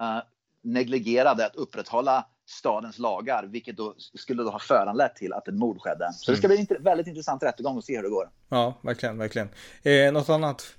uh, 0.00 0.20
negligerade 0.62 1.46
att 1.46 1.56
upprätthålla 1.56 2.26
stadens 2.46 2.98
lagar, 2.98 3.44
vilket 3.46 3.76
då 3.76 3.94
skulle 3.98 4.42
då 4.42 4.50
ha 4.50 4.58
föranlett 4.58 5.16
till 5.16 5.32
att 5.32 5.48
ett 5.48 5.54
mord 5.54 5.80
skedde. 5.80 6.12
Så 6.12 6.30
det 6.30 6.36
ska 6.36 6.48
bli 6.48 6.66
en 6.70 6.82
väldigt 6.82 7.06
intressant 7.06 7.42
rättegång 7.42 7.76
och 7.76 7.84
se 7.84 7.96
hur 7.96 8.02
det 8.02 8.08
går. 8.08 8.30
Ja, 8.48 8.74
verkligen, 8.82 9.18
verkligen. 9.18 9.48
Eh, 9.82 10.12
något 10.12 10.28
annat? 10.28 10.74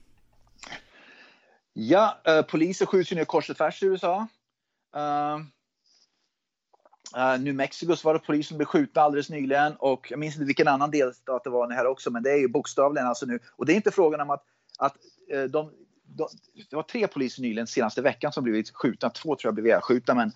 Ja, 1.74 2.18
eh, 2.24 2.42
poliser 2.42 2.86
skjuts 2.86 3.12
ju 3.12 3.16
ner 3.16 3.26
kors 3.26 3.50
och 3.50 3.58
tvärs 3.58 3.84
i 3.84 3.86
USA. 3.86 4.28
Uh, 4.96 5.38
uh, 7.18 7.42
New 7.42 7.56
Mexico 7.56 7.96
så 7.96 8.08
var 8.08 8.14
det 8.14 8.20
poliser 8.20 8.48
som 8.48 8.58
blev 8.58 8.66
skjutna 8.66 9.02
alldeles 9.02 9.30
nyligen 9.30 9.76
och 9.76 10.08
jag 10.10 10.20
minns 10.20 10.36
inte 10.36 10.46
vilken 10.46 10.68
annan 10.68 10.92
delstat 10.92 11.44
det 11.44 11.50
var 11.50 11.72
här 11.72 11.88
också, 11.88 12.12
men 12.12 12.24
det 12.24 12.32
är 12.32 12.38
ju 12.38 12.48
bokstavligen 12.48 13.08
alltså 13.08 13.26
nu. 13.26 13.40
Och 13.56 13.66
det 13.66 13.74
är 13.74 13.76
inte 13.76 13.92
frågan 13.92 14.22
om 14.22 14.30
att, 14.30 14.44
att 14.80 14.96
uh, 15.34 15.44
de, 15.44 15.72
de, 16.04 16.28
det 16.70 16.76
var 16.76 16.84
tre 16.84 17.08
poliser 17.08 17.42
nyligen 17.42 17.68
senaste 17.68 18.02
veckan 18.02 18.32
som 18.32 18.44
blivit 18.44 18.70
skjutna. 18.70 19.10
Två 19.10 19.36
tror 19.36 19.48
jag 19.48 19.54
blev 19.54 19.66
ihjälskjutna, 19.66 20.14
men 20.16 20.32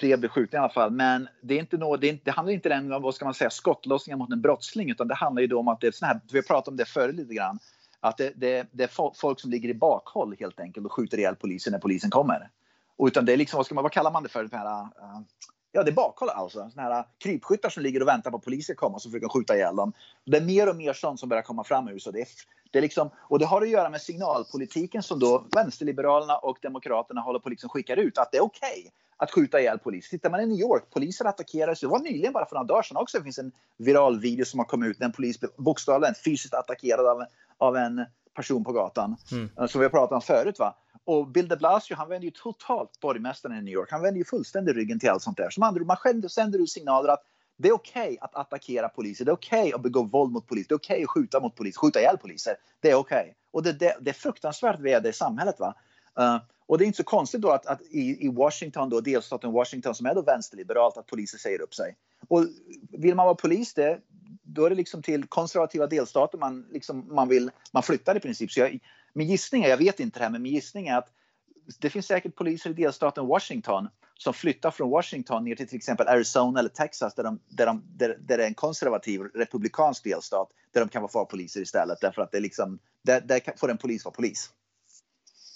tre 0.00 0.16
blev 0.16 0.28
skjutna 0.28 0.58
i 0.58 0.60
alla 0.60 0.72
fall. 0.72 0.90
Men 0.90 1.28
det, 1.42 1.54
är 1.54 1.58
inte 1.58 1.76
något, 1.76 2.00
det, 2.00 2.08
är 2.08 2.18
det 2.24 2.30
handlar 2.30 2.52
inte 2.52 2.74
om 2.74 3.02
vad 3.02 3.14
ska 3.14 3.24
man 3.24 3.34
säga, 3.34 3.50
skottlossningar 3.50 4.16
mot 4.16 4.32
en 4.32 4.40
brottsling, 4.40 4.90
utan 4.90 5.08
det 5.08 5.14
handlar 5.14 5.42
ju 5.42 5.48
då 5.48 5.58
om 5.58 5.68
att 5.68 5.80
det 5.80 5.86
är 5.86 5.92
sån 5.92 6.08
här, 6.08 6.20
vi 6.32 6.38
har 6.38 6.42
pratat 6.42 6.68
om 6.68 6.76
det 6.76 6.84
förut 6.84 7.14
lite 7.14 7.34
grann, 7.34 7.58
att 8.00 8.16
det, 8.16 8.32
det, 8.36 8.68
det 8.72 8.84
är 8.84 9.14
folk 9.14 9.40
som 9.40 9.50
ligger 9.50 9.68
i 9.68 9.74
bakhåll 9.74 10.36
helt 10.40 10.60
enkelt 10.60 10.86
och 10.86 10.92
skjuter 10.92 11.18
ihjäl 11.18 11.36
polisen 11.36 11.72
när 11.72 11.78
polisen 11.78 12.10
kommer. 12.10 12.50
Och 12.96 13.06
utan 13.06 13.24
det 13.24 13.32
är 13.32 13.36
liksom, 13.36 13.56
vad, 13.56 13.66
ska 13.66 13.74
man, 13.74 13.82
vad 13.82 13.92
kallar 13.92 14.10
man 14.10 14.22
det 14.22 14.28
för? 14.28 14.44
Det 14.44 14.56
här, 14.56 14.82
uh, 14.82 15.20
ja, 15.74 15.82
det 15.82 15.90
är 15.90 15.94
bakhåll 15.94 16.28
alltså. 16.28 16.70
Såna 16.70 16.82
här 16.82 17.04
krypskyttar 17.18 17.68
som 17.68 17.82
ligger 17.82 18.02
och 18.02 18.08
väntar 18.08 18.30
på 18.30 18.38
polisen 18.38 18.76
komma 18.76 18.98
så 18.98 19.08
försöker 19.10 19.28
skjuta 19.28 19.54
ihjäl 19.56 19.76
dem. 19.76 19.92
Det 20.24 20.36
är 20.36 20.40
mer 20.40 20.68
och 20.68 20.76
mer 20.76 20.92
sånt 20.92 21.20
som 21.20 21.28
börjar 21.28 21.42
komma 21.42 21.64
fram 21.64 21.88
i 21.88 21.92
USA. 21.92 22.10
Det, 22.10 22.20
är, 22.20 22.28
det, 22.70 22.78
är 22.78 22.82
liksom, 22.82 23.10
och 23.16 23.38
det 23.38 23.46
har 23.46 23.62
att 23.62 23.68
göra 23.68 23.90
med 23.90 24.00
signalpolitiken 24.00 25.02
som 25.02 25.18
då 25.18 25.46
vänsterliberalerna 25.54 26.36
och 26.36 26.58
demokraterna 26.62 27.20
håller 27.20 27.38
på 27.38 27.48
liksom 27.48 27.68
skickar 27.68 27.96
ut. 27.96 28.18
Att 28.18 28.32
det 28.32 28.38
är 28.38 28.42
okej 28.42 28.80
okay 28.80 28.90
att 29.16 29.30
skjuta 29.30 29.60
ihjäl 29.60 29.78
polis. 29.78 30.10
Tittar 30.10 30.30
man 30.30 30.40
i 30.40 30.46
New 30.46 30.58
York, 30.58 30.90
poliser 30.90 31.24
attackerades. 31.24 31.80
Det 31.80 31.86
var 31.86 31.98
nyligen, 31.98 32.32
bara 32.32 32.46
för 32.46 32.54
några 32.54 32.66
dagar 32.66 32.82
sedan 32.82 32.96
också, 32.96 33.18
det 33.18 33.24
finns 33.24 33.38
en 33.38 33.52
viral 33.76 34.20
video 34.20 34.44
som 34.44 34.58
har 34.58 34.66
kommit 34.66 34.90
ut 34.90 35.00
när 35.00 35.06
en 35.06 35.12
polis 35.12 35.40
blev 35.40 35.50
bokstavligen 35.56 36.14
fysiskt 36.24 36.54
attackerad 36.54 37.06
av, 37.06 37.24
av 37.58 37.76
en 37.76 38.04
person 38.34 38.64
på 38.64 38.72
gatan. 38.72 39.16
Mm. 39.32 39.68
Som 39.68 39.80
vi 39.80 39.84
har 39.84 39.90
pratat 39.90 40.12
om 40.12 40.20
förut. 40.22 40.58
Va? 40.58 40.74
Och 41.04 41.28
Bill 41.28 41.48
de 41.48 41.56
Blasio, 41.56 41.94
han 41.94 42.08
vänder 42.08 42.24
ju 42.24 42.30
totalt 42.30 43.00
borgmästaren 43.00 43.58
i 43.58 43.62
New 43.62 43.74
York. 43.74 43.90
Han 43.90 44.02
vänder 44.02 44.18
ju 44.18 44.24
fullständigt 44.24 44.76
ryggen 44.76 45.00
till 45.00 45.10
allt 45.10 45.22
sånt 45.22 45.36
där. 45.36 45.50
Som 45.50 45.62
andra 45.62 45.84
man 45.84 45.96
själv 45.96 46.28
sänder 46.28 46.58
ut 46.58 46.70
signaler 46.70 47.08
att 47.08 47.22
det 47.56 47.68
är 47.68 47.72
okej 47.72 48.02
okay 48.02 48.18
att 48.20 48.34
attackera 48.34 48.88
poliser. 48.88 49.24
Det 49.24 49.30
är 49.30 49.34
okej 49.34 49.60
okay 49.60 49.72
att 49.72 49.82
begå 49.82 50.02
våld 50.02 50.32
mot 50.32 50.46
poliser. 50.46 50.68
Det 50.68 50.74
är 50.74 50.76
okej 50.76 50.94
okay 50.94 51.04
att 51.04 51.10
skjuta 51.10 51.40
mot 51.40 51.56
poliser, 51.56 51.78
skjuta 51.78 52.00
ihjäl 52.00 52.18
poliser. 52.18 52.56
Det 52.80 52.90
är 52.90 52.94
okej. 52.94 53.34
Och 53.50 53.62
det, 53.62 53.72
det, 53.72 53.96
det, 54.00 54.10
är 54.10 54.14
fruktansvärt 54.14 54.80
vi 54.80 54.92
är 54.92 55.00
det 55.00 55.12
samhället. 55.12 55.60
Va? 55.60 55.74
Uh, 56.20 56.38
och 56.66 56.78
det 56.78 56.84
är 56.84 56.86
inte 56.86 56.96
så 56.96 57.04
konstigt 57.04 57.40
då 57.40 57.50
att, 57.50 57.66
att 57.66 57.82
i, 57.82 58.26
i, 58.26 58.28
Washington, 58.28 58.90
då, 58.90 59.00
delstaten 59.00 59.52
Washington 59.52 59.94
som 59.94 60.06
är 60.06 60.14
då 60.14 60.22
vänsterliberalt, 60.22 60.96
att 60.96 61.06
poliser 61.06 61.38
säger 61.38 61.60
upp 61.60 61.74
sig. 61.74 61.96
Och 62.28 62.46
vill 62.90 63.14
man 63.14 63.26
vara 63.26 63.34
polis, 63.34 63.74
det, 63.74 63.98
då 64.42 64.64
är 64.64 64.70
det 64.70 64.76
liksom 64.76 65.02
till 65.02 65.26
konservativa 65.26 65.86
delstater 65.86 66.38
man, 66.38 66.66
liksom, 66.70 67.14
man, 67.14 67.28
vill, 67.28 67.50
man 67.72 67.82
flyttar 67.82 68.16
i 68.16 68.20
princip. 68.20 68.52
Så 68.52 68.60
jag, 68.60 68.78
min 69.14 69.28
gissning 69.28 69.64
är, 69.64 69.68
jag 69.68 69.76
vet 69.76 70.00
inte 70.00 70.18
det 70.18 70.24
här, 70.24 70.30
men 70.30 70.42
min 70.42 70.52
gissning 70.52 70.88
är 70.88 70.98
att 70.98 71.08
det 71.78 71.90
finns 71.90 72.06
säkert 72.06 72.36
poliser 72.36 72.70
i 72.70 72.72
delstaten 72.72 73.26
Washington 73.26 73.88
som 74.18 74.34
flyttar 74.34 74.70
från 74.70 74.90
Washington 74.90 75.44
ner 75.44 75.56
till 75.56 75.68
till 75.68 75.76
exempel 75.76 76.08
Arizona 76.08 76.60
eller 76.60 76.68
Texas 76.68 77.14
där, 77.14 77.24
de, 77.24 77.40
där, 77.48 77.66
de, 77.66 77.82
där, 77.96 78.08
där 78.20 78.36
det 78.36 78.44
är 78.44 78.48
en 78.48 78.54
konservativ 78.54 79.20
republikansk 79.20 80.04
delstat 80.04 80.48
där 80.72 80.80
de 80.80 80.88
kan 80.88 81.08
vara 81.12 81.24
poliser 81.24 81.60
istället 81.60 82.00
därför 82.00 82.22
att 82.22 82.32
det 82.32 82.38
är 82.38 82.42
liksom, 82.42 82.78
där, 83.02 83.20
där 83.20 83.58
får 83.58 83.70
en 83.70 83.78
polis 83.78 84.04
vara 84.04 84.14
polis 84.14 84.50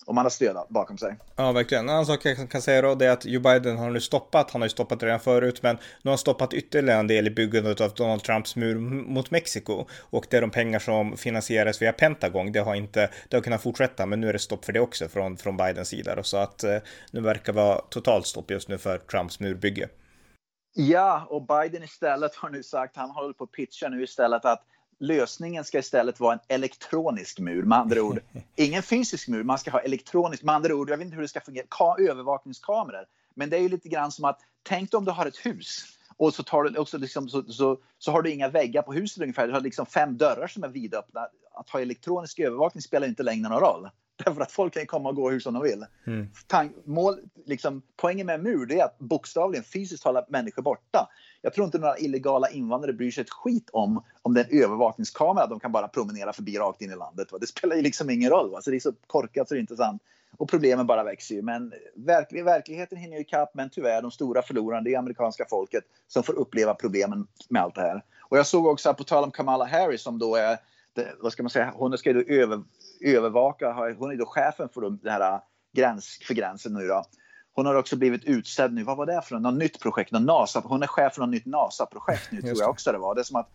om 0.09 0.15
man 0.15 0.25
har 0.25 0.31
stöd 0.31 0.57
bakom 0.69 0.99
sig. 0.99 1.17
Ja, 1.37 1.53
verkligen. 1.53 1.85
En 1.85 1.91
annan 1.91 2.07
sak 2.07 2.25
jag 2.25 2.51
kan 2.51 2.63
säga 2.63 2.83
då 2.83 2.95
det 2.95 3.07
är 3.07 3.11
att 3.11 3.25
Joe 3.25 3.41
Biden 3.41 3.77
har 3.77 3.91
nu 3.91 4.01
stoppat, 4.01 4.51
han 4.51 4.61
har 4.61 4.67
ju 4.67 4.71
stoppat 4.71 5.03
redan 5.03 5.21
förut, 5.21 5.63
men 5.63 5.77
nu 5.77 5.83
har 6.05 6.11
han 6.11 6.19
stoppat 6.19 6.55
ytterligare 6.55 7.01
en 7.01 7.07
del 7.07 7.27
i 7.27 7.31
byggandet 7.31 7.81
av 7.81 7.95
Donald 7.95 8.23
Trumps 8.23 8.57
mur 8.57 8.79
mot 8.79 9.31
Mexiko. 9.31 9.87
Och 10.11 10.27
det 10.31 10.37
är 10.37 10.41
de 10.41 10.51
pengar 10.51 10.79
som 10.79 11.17
finansieras 11.17 11.83
via 11.83 11.93
Pentagon, 11.93 12.53
det 12.53 12.61
har 12.61 12.75
inte, 12.75 13.11
det 13.29 13.37
har 13.37 13.43
kunnat 13.43 13.63
fortsätta, 13.63 14.07
men 14.07 14.21
nu 14.21 14.29
är 14.29 14.33
det 14.33 14.39
stopp 14.39 14.65
för 14.65 14.73
det 14.73 14.81
också 14.81 15.09
från, 15.09 15.37
från 15.37 15.57
Bidens 15.57 15.89
sida. 15.89 16.23
Så 16.23 16.37
att 16.37 16.65
eh, 16.65 16.79
nu 17.11 17.21
verkar 17.21 17.53
vara 17.53 17.79
totalt 17.79 18.27
stopp 18.27 18.51
just 18.51 18.69
nu 18.69 18.79
för 18.79 18.99
Trumps 18.99 19.41
murbygge. 19.41 19.89
Ja, 20.75 21.27
och 21.31 21.47
Biden 21.47 21.83
istället 21.83 22.35
har 22.35 22.51
nu 22.51 22.63
sagt, 22.63 22.97
han 22.97 23.11
håller 23.11 23.33
på 23.33 23.45
att 23.45 23.53
pitcha 23.53 23.89
nu 23.89 24.03
istället 24.03 24.45
att 24.45 24.63
lösningen 24.99 25.65
ska 25.65 25.79
istället 25.79 26.21
vara 26.21 26.33
en 26.33 26.41
elektronisk 26.49 27.39
mur. 27.39 27.63
Med 27.63 27.79
andra 27.79 28.03
ord, 28.03 28.21
ingen 28.57 28.83
fysisk 28.83 29.29
mur, 29.29 29.45
man 29.45 29.59
ska 29.59 29.71
ha 29.71 29.81
elektronisk. 29.81 30.43
Med 30.43 30.55
andra 30.55 30.75
ord, 30.75 30.91
jag 30.91 30.97
vet 30.97 31.05
inte 31.05 31.15
hur 31.15 31.23
det 31.23 31.29
ska 31.29 31.41
fungera, 31.41 31.67
Ka 31.69 31.97
övervakningskameror. 31.99 33.05
Men 33.35 33.51
det 33.51 33.57
är 33.57 33.61
ju 33.61 33.69
lite 33.69 33.89
grann 33.89 34.13
som 34.13 34.25
att, 34.25 34.41
tänk 34.63 34.95
om 34.95 35.05
du 35.05 35.11
har 35.11 35.27
ett 35.27 35.47
hus 35.47 35.99
och 36.17 36.35
så, 36.35 36.43
tar 36.43 36.63
du 36.63 36.79
också 36.79 36.99
liksom, 36.99 37.29
så, 37.29 37.43
så, 37.43 37.79
så 37.99 38.13
har 38.13 38.23
du 38.23 38.31
inga 38.31 38.49
väggar 38.49 38.83
på 38.83 38.93
huset 38.93 39.23
ungefär. 39.23 39.47
Du 39.47 39.53
har 39.53 39.61
liksom 39.61 39.87
fem 39.87 40.17
dörrar 40.17 40.47
som 40.47 40.65
är 40.65 40.69
vidöppna. 40.69 41.21
Att 41.55 41.71
ha 41.71 41.81
elektronisk 41.81 42.39
övervakning 42.39 42.83
spelar 42.83 43.09
inte 43.09 43.23
längre 43.23 43.49
någon 43.49 43.61
roll. 43.61 43.89
Därför 44.25 44.41
att 44.41 44.53
folk 44.53 44.75
kan 44.75 44.87
komma 44.87 45.09
och 45.09 45.17
gå 45.17 45.31
hur 45.31 45.41
som 45.41 45.55
de 45.55 45.63
vill. 45.63 45.85
Mm. 46.07 46.29
Tank, 46.47 46.73
mål, 46.85 47.21
liksom, 47.47 47.83
poängen 47.97 48.27
med 48.27 48.35
en 48.35 48.43
mur 48.43 48.73
är 48.73 48.85
att 48.85 48.99
bokstavligen 48.99 49.65
fysiskt 49.65 50.05
hålla 50.05 50.25
människor 50.29 50.63
borta. 50.63 51.09
Jag 51.43 51.55
tror 51.55 51.65
inte 51.65 51.79
några 51.79 51.99
illegala 51.99 52.49
invandrare 52.49 52.93
bryr 52.93 53.11
sig 53.11 53.23
ett 53.23 53.31
skit 53.31 53.71
om 53.73 54.05
om 54.23 54.35
det 54.35 54.41
är 54.41 54.45
en 54.45 54.63
övervakningskamera. 54.63 55.47
De 55.47 55.61
kan 55.61 55.73
bara 55.73 55.89
promenera 55.89 56.33
förbi 56.33 56.59
rakt 56.59 56.83
in 56.83 56.91
i 56.91 56.97
landet. 56.97 57.33
Va? 57.33 57.39
Det 57.39 57.47
spelar 57.47 57.77
ju 57.77 57.83
liksom 57.83 58.11
ingen 58.11 58.31
roll. 58.31 58.51
Va? 58.51 58.63
Så 58.63 58.71
det 58.71 58.77
är 58.77 58.81
så 58.81 58.93
korkat 59.07 59.49
så 59.49 59.55
det 59.55 59.59
är 59.59 59.61
intressant. 59.61 60.03
Och 60.37 60.49
problemen 60.49 60.87
bara 60.87 61.05
växer 61.05 61.35
ju. 61.35 61.43
Men 61.43 61.73
verk, 61.95 62.33
verkligheten 62.33 62.99
hinner 62.99 63.17
ju 63.17 63.23
ikapp. 63.23 63.55
Men 63.55 63.71
tyvärr, 63.71 64.03
de 64.03 64.11
stora 64.11 64.43
förlorarna, 64.43 64.83
det 64.83 64.95
är 64.95 64.99
amerikanska 64.99 65.45
folket 65.51 65.85
som 66.09 66.23
får 66.23 66.33
uppleva 66.33 66.75
problemen 66.75 67.27
med 67.49 67.63
allt 67.63 67.75
det 67.75 67.81
här. 67.81 68.03
Och 68.21 68.39
jag 68.39 68.47
såg 68.47 68.67
också, 68.67 68.95
på 68.95 69.05
tal 69.05 69.25
om 69.25 69.31
Kamala 69.31 69.65
Harris, 69.65 70.03
som 70.03 70.19
då 70.19 70.37
är, 70.37 70.51
det, 70.51 70.59
vad 71.21 71.33
ska 71.33 71.43
man 71.43 71.51
säga, 71.51 71.73
hon 71.77 71.99
ska 71.99 72.13
då 72.13 72.21
över, 72.21 72.63
övervaka, 73.01 73.73
hon 73.99 74.11
är 74.11 74.17
då 74.17 74.27
chefen 74.27 74.69
för 74.69 74.91
det 74.91 75.11
här 75.11 75.41
gräns, 75.77 76.19
för 76.27 76.35
gränsen 76.35 76.73
nu 76.73 76.87
då. 76.87 77.05
Hon 77.53 77.67
har 77.67 77.75
också 77.75 77.97
blivit 77.97 78.25
utsedd 78.25 78.73
nu, 78.73 78.83
vad 78.83 78.97
var 78.97 79.07
det 79.07 79.23
för 79.23 79.39
något, 79.39 79.55
nytt 79.55 79.81
projekt, 79.81 80.13
någon 80.13 80.25
NASA, 80.25 80.63
hon 80.65 80.83
är 80.83 80.87
chef 80.87 81.15
för 81.15 81.21
något 81.21 81.31
nytt 81.31 81.47
NASA-projekt 81.47 82.33
nu 82.33 82.43
tror 82.43 82.59
jag 82.59 82.71
också 82.71 82.93
det 82.93 82.99
var. 82.99 83.15
Det 83.15 83.21
är 83.21 83.25
som 83.25 83.37
att, 83.37 83.51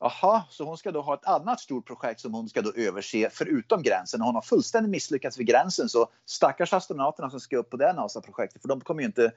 jaha, 0.00 0.42
så 0.50 0.64
hon 0.64 0.76
ska 0.76 0.92
då 0.92 1.00
ha 1.00 1.14
ett 1.14 1.26
annat 1.26 1.60
stort 1.60 1.86
projekt 1.86 2.20
som 2.20 2.34
hon 2.34 2.48
ska 2.48 2.62
då 2.62 2.72
överse 2.76 3.30
förutom 3.32 3.82
gränsen. 3.82 4.20
Hon 4.20 4.34
har 4.34 4.42
fullständigt 4.42 4.90
misslyckats 4.90 5.38
vid 5.38 5.46
gränsen 5.46 5.88
så 5.88 6.06
stackars 6.26 6.72
astronauterna 6.72 7.30
som 7.30 7.40
ska 7.40 7.56
upp 7.56 7.70
på 7.70 7.76
det 7.76 7.92
NASA-projektet 7.92 8.62
för 8.62 8.68
de 8.68 8.80
kommer 8.80 9.02
ju 9.02 9.06
inte 9.06 9.32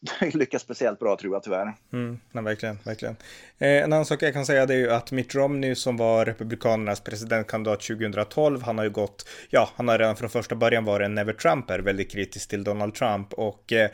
lyckas 0.34 0.62
speciellt 0.62 0.98
bra 0.98 1.16
tror 1.16 1.34
jag 1.34 1.42
tyvärr. 1.42 1.74
Mm, 1.92 2.20
nej, 2.32 2.44
verkligen, 2.44 2.78
verkligen. 2.84 3.16
Eh, 3.58 3.68
en 3.68 3.92
annan 3.92 4.06
sak 4.06 4.22
jag 4.22 4.32
kan 4.32 4.46
säga 4.46 4.66
det 4.66 4.74
är 4.74 4.78
ju 4.78 4.90
att 4.90 5.12
Mitt 5.12 5.34
Romney 5.34 5.74
som 5.74 5.96
var 5.96 6.24
Republikanernas 6.24 7.00
presidentkandidat 7.00 7.80
2012, 7.80 8.62
han 8.62 8.78
har 8.78 8.84
ju 8.84 8.90
gått, 8.90 9.28
ja, 9.50 9.70
han 9.76 9.88
har 9.88 9.98
redan 9.98 10.16
från 10.16 10.30
första 10.30 10.54
början 10.54 10.84
varit 10.84 11.04
en 11.04 11.14
never 11.14 11.32
Trumper, 11.32 11.78
väldigt 11.78 12.10
kritisk 12.10 12.48
till 12.48 12.64
Donald 12.64 12.94
Trump 12.94 13.32
och 13.32 13.72
eh, 13.72 13.90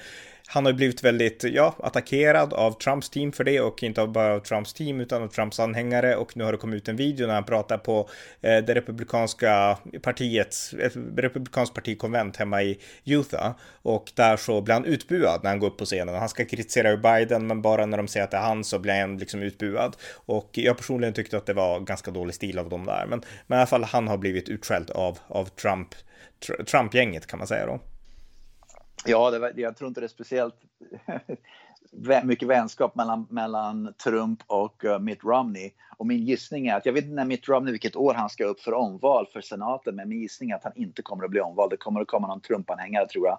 han 0.52 0.66
har 0.66 0.72
blivit 0.72 1.04
väldigt, 1.04 1.44
ja, 1.44 1.74
attackerad 1.78 2.52
av 2.52 2.72
Trumps 2.72 3.10
team 3.10 3.32
för 3.32 3.44
det 3.44 3.60
och 3.60 3.82
inte 3.82 4.06
bara 4.06 4.34
av 4.34 4.40
Trumps 4.40 4.72
team 4.72 5.00
utan 5.00 5.22
av 5.22 5.28
Trumps 5.28 5.60
anhängare 5.60 6.16
och 6.16 6.36
nu 6.36 6.44
har 6.44 6.52
det 6.52 6.58
kommit 6.58 6.76
ut 6.76 6.88
en 6.88 6.96
video 6.96 7.26
när 7.26 7.34
han 7.34 7.44
pratar 7.44 7.78
på 7.78 8.08
eh, 8.40 8.58
det 8.58 8.74
republikanska 8.74 9.78
partiets, 10.02 10.74
ett 10.74 10.92
republikanskt 11.16 11.74
partikonvent 11.74 12.36
hemma 12.36 12.62
i 12.62 12.78
Utah 13.04 13.52
och 13.82 14.12
där 14.14 14.36
så 14.36 14.60
blir 14.60 14.74
han 14.74 14.84
utbuad 14.84 15.40
när 15.42 15.50
han 15.50 15.58
går 15.58 15.66
upp 15.66 15.78
på 15.78 15.84
scenen. 15.84 16.14
Han 16.14 16.28
ska 16.28 16.44
kritisera 16.44 16.96
Biden 16.96 17.46
men 17.46 17.62
bara 17.62 17.86
när 17.86 17.96
de 17.96 18.08
säger 18.08 18.24
att 18.24 18.30
det 18.30 18.36
är 18.36 18.42
han 18.42 18.64
så 18.64 18.78
blir 18.78 19.00
han 19.00 19.18
liksom 19.18 19.42
utbuad 19.42 19.96
och 20.14 20.50
jag 20.52 20.76
personligen 20.76 21.14
tyckte 21.14 21.36
att 21.36 21.46
det 21.46 21.54
var 21.54 21.80
ganska 21.80 22.10
dålig 22.10 22.34
stil 22.34 22.58
av 22.58 22.68
dem 22.68 22.86
där 22.86 23.06
men, 23.08 23.22
men 23.46 23.56
i 23.56 23.60
alla 23.60 23.66
fall 23.66 23.84
han 23.84 24.08
har 24.08 24.18
blivit 24.18 24.48
utskälld 24.48 24.90
av, 24.90 25.18
av 25.28 25.44
Trump, 25.44 25.88
Trump-gänget 26.70 27.26
kan 27.26 27.38
man 27.38 27.48
säga 27.48 27.66
då. 27.66 27.80
Ja, 29.04 29.30
det 29.30 29.38
var, 29.38 29.52
jag 29.56 29.76
tror 29.76 29.88
inte 29.88 30.00
det 30.00 30.06
är 30.06 30.08
speciellt 30.08 30.54
mycket 32.24 32.48
vänskap 32.48 32.94
mellan, 32.94 33.26
mellan 33.30 33.94
Trump 34.04 34.40
och 34.46 34.84
uh, 34.84 34.98
Mitt 34.98 35.24
Romney. 35.24 35.70
Och 35.96 36.06
min 36.06 36.24
gissning 36.24 36.66
är 36.66 36.76
att, 36.76 36.86
jag 36.86 36.92
vet 36.92 37.04
inte 37.04 37.14
när 37.14 37.24
Mitt 37.24 37.48
Romney, 37.48 37.72
vilket 37.72 37.96
år 37.96 38.14
han 38.14 38.30
ska 38.30 38.44
upp 38.44 38.60
för 38.60 38.74
omval 38.74 39.26
för 39.32 39.40
senaten, 39.40 39.96
men 39.96 40.08
min 40.08 40.20
gissning 40.20 40.50
är 40.50 40.54
att 40.54 40.64
han 40.64 40.72
inte 40.76 41.02
kommer 41.02 41.24
att 41.24 41.30
bli 41.30 41.40
omvald. 41.40 41.70
Det 41.70 41.76
kommer 41.76 42.00
att 42.00 42.08
komma 42.08 42.28
någon 42.28 42.40
Trump-anhängare 42.40 43.08
tror 43.08 43.26
jag, 43.26 43.38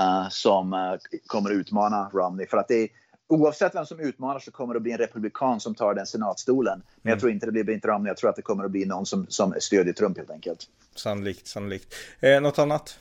uh, 0.00 0.28
som 0.30 0.72
uh, 0.72 0.94
kommer 1.26 1.50
att 1.50 1.56
utmana 1.56 2.10
Romney. 2.12 2.46
För 2.46 2.56
att 2.56 2.68
det 2.68 2.74
är 2.74 2.88
oavsett 3.26 3.74
vem 3.74 3.86
som 3.86 4.00
utmanar 4.00 4.38
så 4.38 4.50
kommer 4.50 4.74
det 4.74 4.78
att 4.78 4.82
bli 4.82 4.92
en 4.92 4.98
republikan 4.98 5.60
som 5.60 5.74
tar 5.74 5.94
den 5.94 6.06
senatstolen. 6.06 6.82
Men 7.02 7.10
mm. 7.10 7.16
jag 7.16 7.20
tror 7.20 7.32
inte 7.32 7.46
det 7.46 7.52
blir 7.52 7.64
Mitt 7.64 7.84
Romney, 7.84 8.10
jag 8.10 8.16
tror 8.16 8.30
att 8.30 8.36
det 8.36 8.42
kommer 8.42 8.64
att 8.64 8.70
bli 8.70 8.84
någon 8.84 9.06
som, 9.06 9.26
som 9.28 9.54
stödjer 9.60 9.92
Trump 9.92 10.16
helt 10.16 10.30
enkelt. 10.30 10.66
Sannolikt, 10.94 11.46
sannolikt. 11.46 11.94
Eh, 12.20 12.40
något 12.40 12.58
annat? 12.58 12.98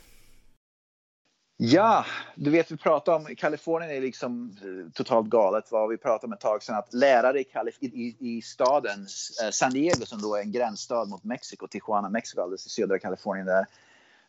Ja, 1.63 2.05
du 2.35 2.51
vet 2.51 2.71
vi 2.71 2.77
pratar 2.77 3.15
om 3.15 3.35
Kalifornien 3.35 3.91
är 3.91 4.01
liksom 4.01 4.57
eh, 4.61 4.91
totalt 4.93 5.27
galet. 5.27 5.71
Vad 5.71 5.89
vi 5.89 5.97
pratade 5.97 6.25
om 6.25 6.33
ett 6.33 6.39
tag 6.39 6.63
sedan 6.63 6.75
att 6.75 6.93
lärare 6.93 7.39
i, 7.39 7.43
Kalif 7.43 7.77
i, 7.79 8.15
i 8.19 8.41
staden 8.41 8.99
eh, 9.43 9.49
San 9.51 9.71
Diego 9.71 10.05
som 10.05 10.21
då 10.21 10.35
är 10.35 10.41
en 10.41 10.51
gränsstad 10.51 11.05
mot 11.05 11.23
Mexiko, 11.23 11.67
Tijuana, 11.67 12.09
Mexiko, 12.09 12.41
alldeles 12.41 12.65
i 12.65 12.69
södra 12.69 12.99
Kalifornien 12.99 13.45
där. 13.45 13.65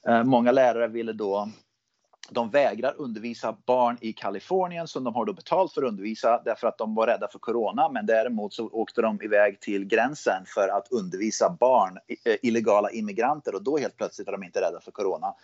Eh, 0.08 0.24
många 0.24 0.52
lärare 0.52 0.88
ville 0.88 1.12
då 1.12 1.48
de 2.30 2.50
vägrar 2.50 2.94
undervisa 2.98 3.56
barn 3.66 3.96
i 4.00 4.12
Kalifornien 4.12 4.88
som 4.88 5.04
de 5.04 5.14
har 5.14 5.24
då 5.24 5.32
betalt 5.32 5.72
för 5.72 5.82
att 5.82 5.88
undervisa 5.88 6.42
därför 6.44 6.66
att 6.66 6.78
de 6.78 6.94
var 6.94 7.06
rädda 7.06 7.28
för 7.28 7.38
corona. 7.38 7.88
Men 7.88 8.06
däremot 8.06 8.54
så 8.54 8.68
åkte 8.68 9.02
de 9.02 9.22
iväg 9.22 9.60
till 9.60 9.84
gränsen 9.84 10.42
för 10.46 10.68
att 10.68 10.92
undervisa 10.92 11.56
barn, 11.60 11.98
eh, 12.24 12.36
illegala 12.42 12.90
immigranter 12.90 13.54
och 13.54 13.62
då 13.62 13.78
helt 13.78 13.96
plötsligt 13.96 14.28
är 14.28 14.32
de 14.32 14.42
inte 14.42 14.60
rädda 14.60 14.80
för 14.80 14.90
corona. 14.90 15.34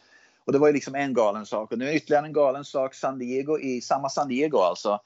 Och 0.49 0.53
det 0.53 0.59
var 0.59 0.67
ju 0.67 0.73
liksom 0.73 0.95
en 0.95 1.15
galen 1.15 1.47
sak. 1.47 1.73
Och 1.73 1.79
nu 1.79 1.89
är 1.89 1.97
ytterligare 1.97 2.27
en 2.27 2.33
galen 2.33 2.65
sak. 2.65 2.95
San 2.95 3.19
Diego, 3.19 3.59
i 3.59 3.81
samma 3.81 4.09
San 4.09 4.29
Diego 4.29 4.59
alltså, 4.59 5.01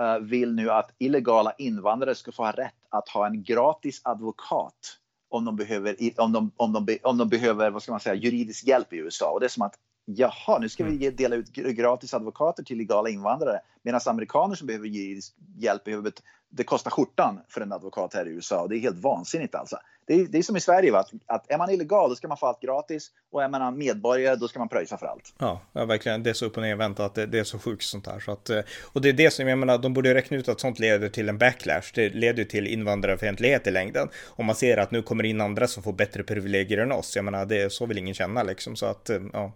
uh, 0.00 0.18
vill 0.18 0.54
nu 0.54 0.70
att 0.70 0.90
illegala 0.98 1.52
invandrare 1.58 2.14
ska 2.14 2.32
få 2.32 2.44
ha 2.44 2.52
rätt 2.52 2.74
att 2.88 3.08
ha 3.08 3.26
en 3.26 3.42
gratis 3.42 4.00
advokat 4.04 4.98
om 5.28 5.44
de 5.44 5.56
behöver, 5.56 5.96
om 6.16 6.32
de, 6.32 6.50
om 6.56 6.72
de, 6.72 6.98
om 7.02 7.18
de 7.18 7.28
behöver 7.28 7.70
vad 7.70 7.82
ska 7.82 7.92
man 7.92 8.00
säga, 8.00 8.14
juridisk 8.14 8.66
hjälp 8.66 8.92
i 8.92 8.96
USA. 8.96 9.30
Och 9.30 9.40
det 9.40 9.46
är 9.46 9.48
som 9.48 9.62
att 9.62 9.74
jaha, 10.04 10.58
nu 10.58 10.68
ska 10.68 10.84
vi 10.84 11.06
mm. 11.06 11.16
dela 11.16 11.36
ut 11.36 11.52
gratis 11.52 12.14
advokater 12.14 12.62
till 12.62 12.78
legala 12.78 13.08
invandrare 13.08 13.60
medan 13.82 14.00
amerikaner 14.06 14.54
som 14.54 14.66
behöver 14.66 14.86
juridisk 14.86 15.34
hjälp 15.56 15.84
behöver 15.84 16.12
det 16.56 16.64
kostar 16.64 16.90
skjortan 16.90 17.40
för 17.48 17.60
en 17.60 17.72
advokat 17.72 18.14
här 18.14 18.28
i 18.28 18.30
USA. 18.30 18.66
Det 18.66 18.76
är 18.76 18.80
helt 18.80 18.98
vansinnigt 18.98 19.54
alltså. 19.54 19.78
Det 20.06 20.14
är, 20.14 20.26
det 20.26 20.38
är 20.38 20.42
som 20.42 20.56
i 20.56 20.60
Sverige, 20.60 20.92
va? 20.92 20.98
Att, 20.98 21.10
att 21.26 21.50
är 21.50 21.58
man 21.58 21.70
illegal 21.70 22.08
då 22.08 22.16
ska 22.16 22.28
man 22.28 22.36
få 22.36 22.46
allt 22.46 22.60
gratis 22.60 23.10
och 23.32 23.42
är 23.42 23.48
man 23.48 23.78
medborgare 23.78 24.36
då 24.36 24.48
ska 24.48 24.58
man 24.58 24.68
pröjsa 24.68 24.98
för 24.98 25.06
allt. 25.06 25.34
Ja, 25.38 25.60
ja 25.72 25.84
verkligen. 25.84 26.22
Det 26.22 26.30
är 26.30 26.34
så 26.34 26.46
upp 26.46 26.56
och 26.56 26.62
nervänt 26.62 27.00
att 27.00 27.14
det, 27.14 27.26
det, 27.26 27.38
är 27.38 27.44
så 27.44 27.58
sjukt 27.58 27.82
sånt 27.82 28.06
här. 28.06 28.20
Så 28.20 28.32
att, 28.32 28.50
eh, 28.50 28.60
och 28.82 29.00
det 29.00 29.08
är 29.08 29.12
det 29.12 29.30
som 29.30 29.48
jag 29.48 29.58
menar, 29.58 29.78
de 29.78 29.94
borde 29.94 30.14
räkna 30.14 30.36
ut 30.36 30.48
att 30.48 30.60
sånt 30.60 30.78
leder 30.78 31.08
till 31.08 31.28
en 31.28 31.38
backlash. 31.38 31.92
Det 31.94 32.08
leder 32.08 32.44
till 32.44 32.66
invandrarfientlighet 32.66 33.66
i 33.66 33.70
längden. 33.70 34.08
Om 34.26 34.46
man 34.46 34.54
ser 34.54 34.76
att 34.76 34.90
nu 34.90 35.02
kommer 35.02 35.24
in 35.24 35.40
andra 35.40 35.66
som 35.66 35.82
får 35.82 35.92
bättre 35.92 36.22
privilegier 36.22 36.78
än 36.78 36.92
oss. 36.92 37.16
Jag 37.16 37.24
menar, 37.24 37.46
det 37.46 37.72
så 37.72 37.86
vill 37.86 37.98
ingen 37.98 38.14
känna 38.14 38.42
liksom. 38.42 38.76
Så 38.76 38.86
att, 38.86 39.10
eh, 39.10 39.20
ja. 39.32 39.52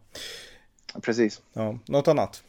Precis. 1.02 1.40
Ja, 1.52 1.78
något 1.86 2.08
annat? 2.08 2.42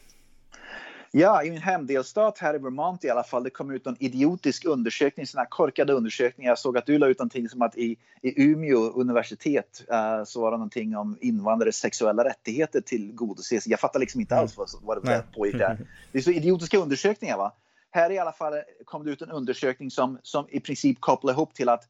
Ja, 1.14 1.42
i 1.42 1.50
min 1.50 1.60
hemdelstat 1.60 2.38
här 2.38 2.54
i 2.54 2.58
Vermont 2.58 3.04
i 3.04 3.10
alla 3.10 3.22
fall, 3.22 3.44
det 3.44 3.50
kom 3.50 3.70
ut 3.70 3.86
en 3.86 3.96
idiotisk 4.00 4.64
undersökning, 4.64 5.26
sån 5.26 5.38
här 5.38 5.46
korkade 5.46 5.92
undersökningar. 5.92 6.50
Jag 6.50 6.58
såg 6.58 6.78
att 6.78 6.86
du 6.86 6.98
la 6.98 7.06
ut 7.06 7.18
någonting 7.18 7.48
som 7.48 7.62
att 7.62 7.76
i, 7.76 7.96
i 8.22 8.42
Umeå 8.42 8.78
universitet 8.78 9.84
uh, 9.92 10.24
så 10.24 10.40
var 10.40 10.50
det 10.50 10.56
någonting 10.56 10.96
om 10.96 11.18
invandrares 11.20 11.76
sexuella 11.76 12.24
rättigheter 12.24 12.80
tillgodoses. 12.80 13.66
Jag 13.66 13.80
fattar 13.80 14.00
liksom 14.00 14.20
inte 14.20 14.36
alls 14.36 14.56
vad, 14.56 14.68
vad 14.82 15.04
det 15.04 15.24
pågick 15.34 15.58
där. 15.58 15.86
Det 16.12 16.18
är 16.18 16.22
så 16.22 16.30
idiotiska 16.30 16.78
undersökningar 16.78 17.36
va. 17.36 17.52
Här 17.90 18.10
i 18.10 18.18
alla 18.18 18.32
fall 18.32 18.54
kom 18.84 19.04
det 19.04 19.10
ut 19.10 19.22
en 19.22 19.30
undersökning 19.30 19.90
som, 19.90 20.18
som 20.22 20.46
i 20.48 20.60
princip 20.60 21.00
kopplar 21.00 21.32
ihop 21.32 21.54
till 21.54 21.68
att 21.68 21.84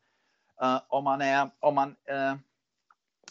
uh, 0.63 0.81
om 0.89 1.05
man 1.05 1.21
är, 1.21 1.51
om 1.61 1.75
man 1.75 1.89
uh, 1.89 2.37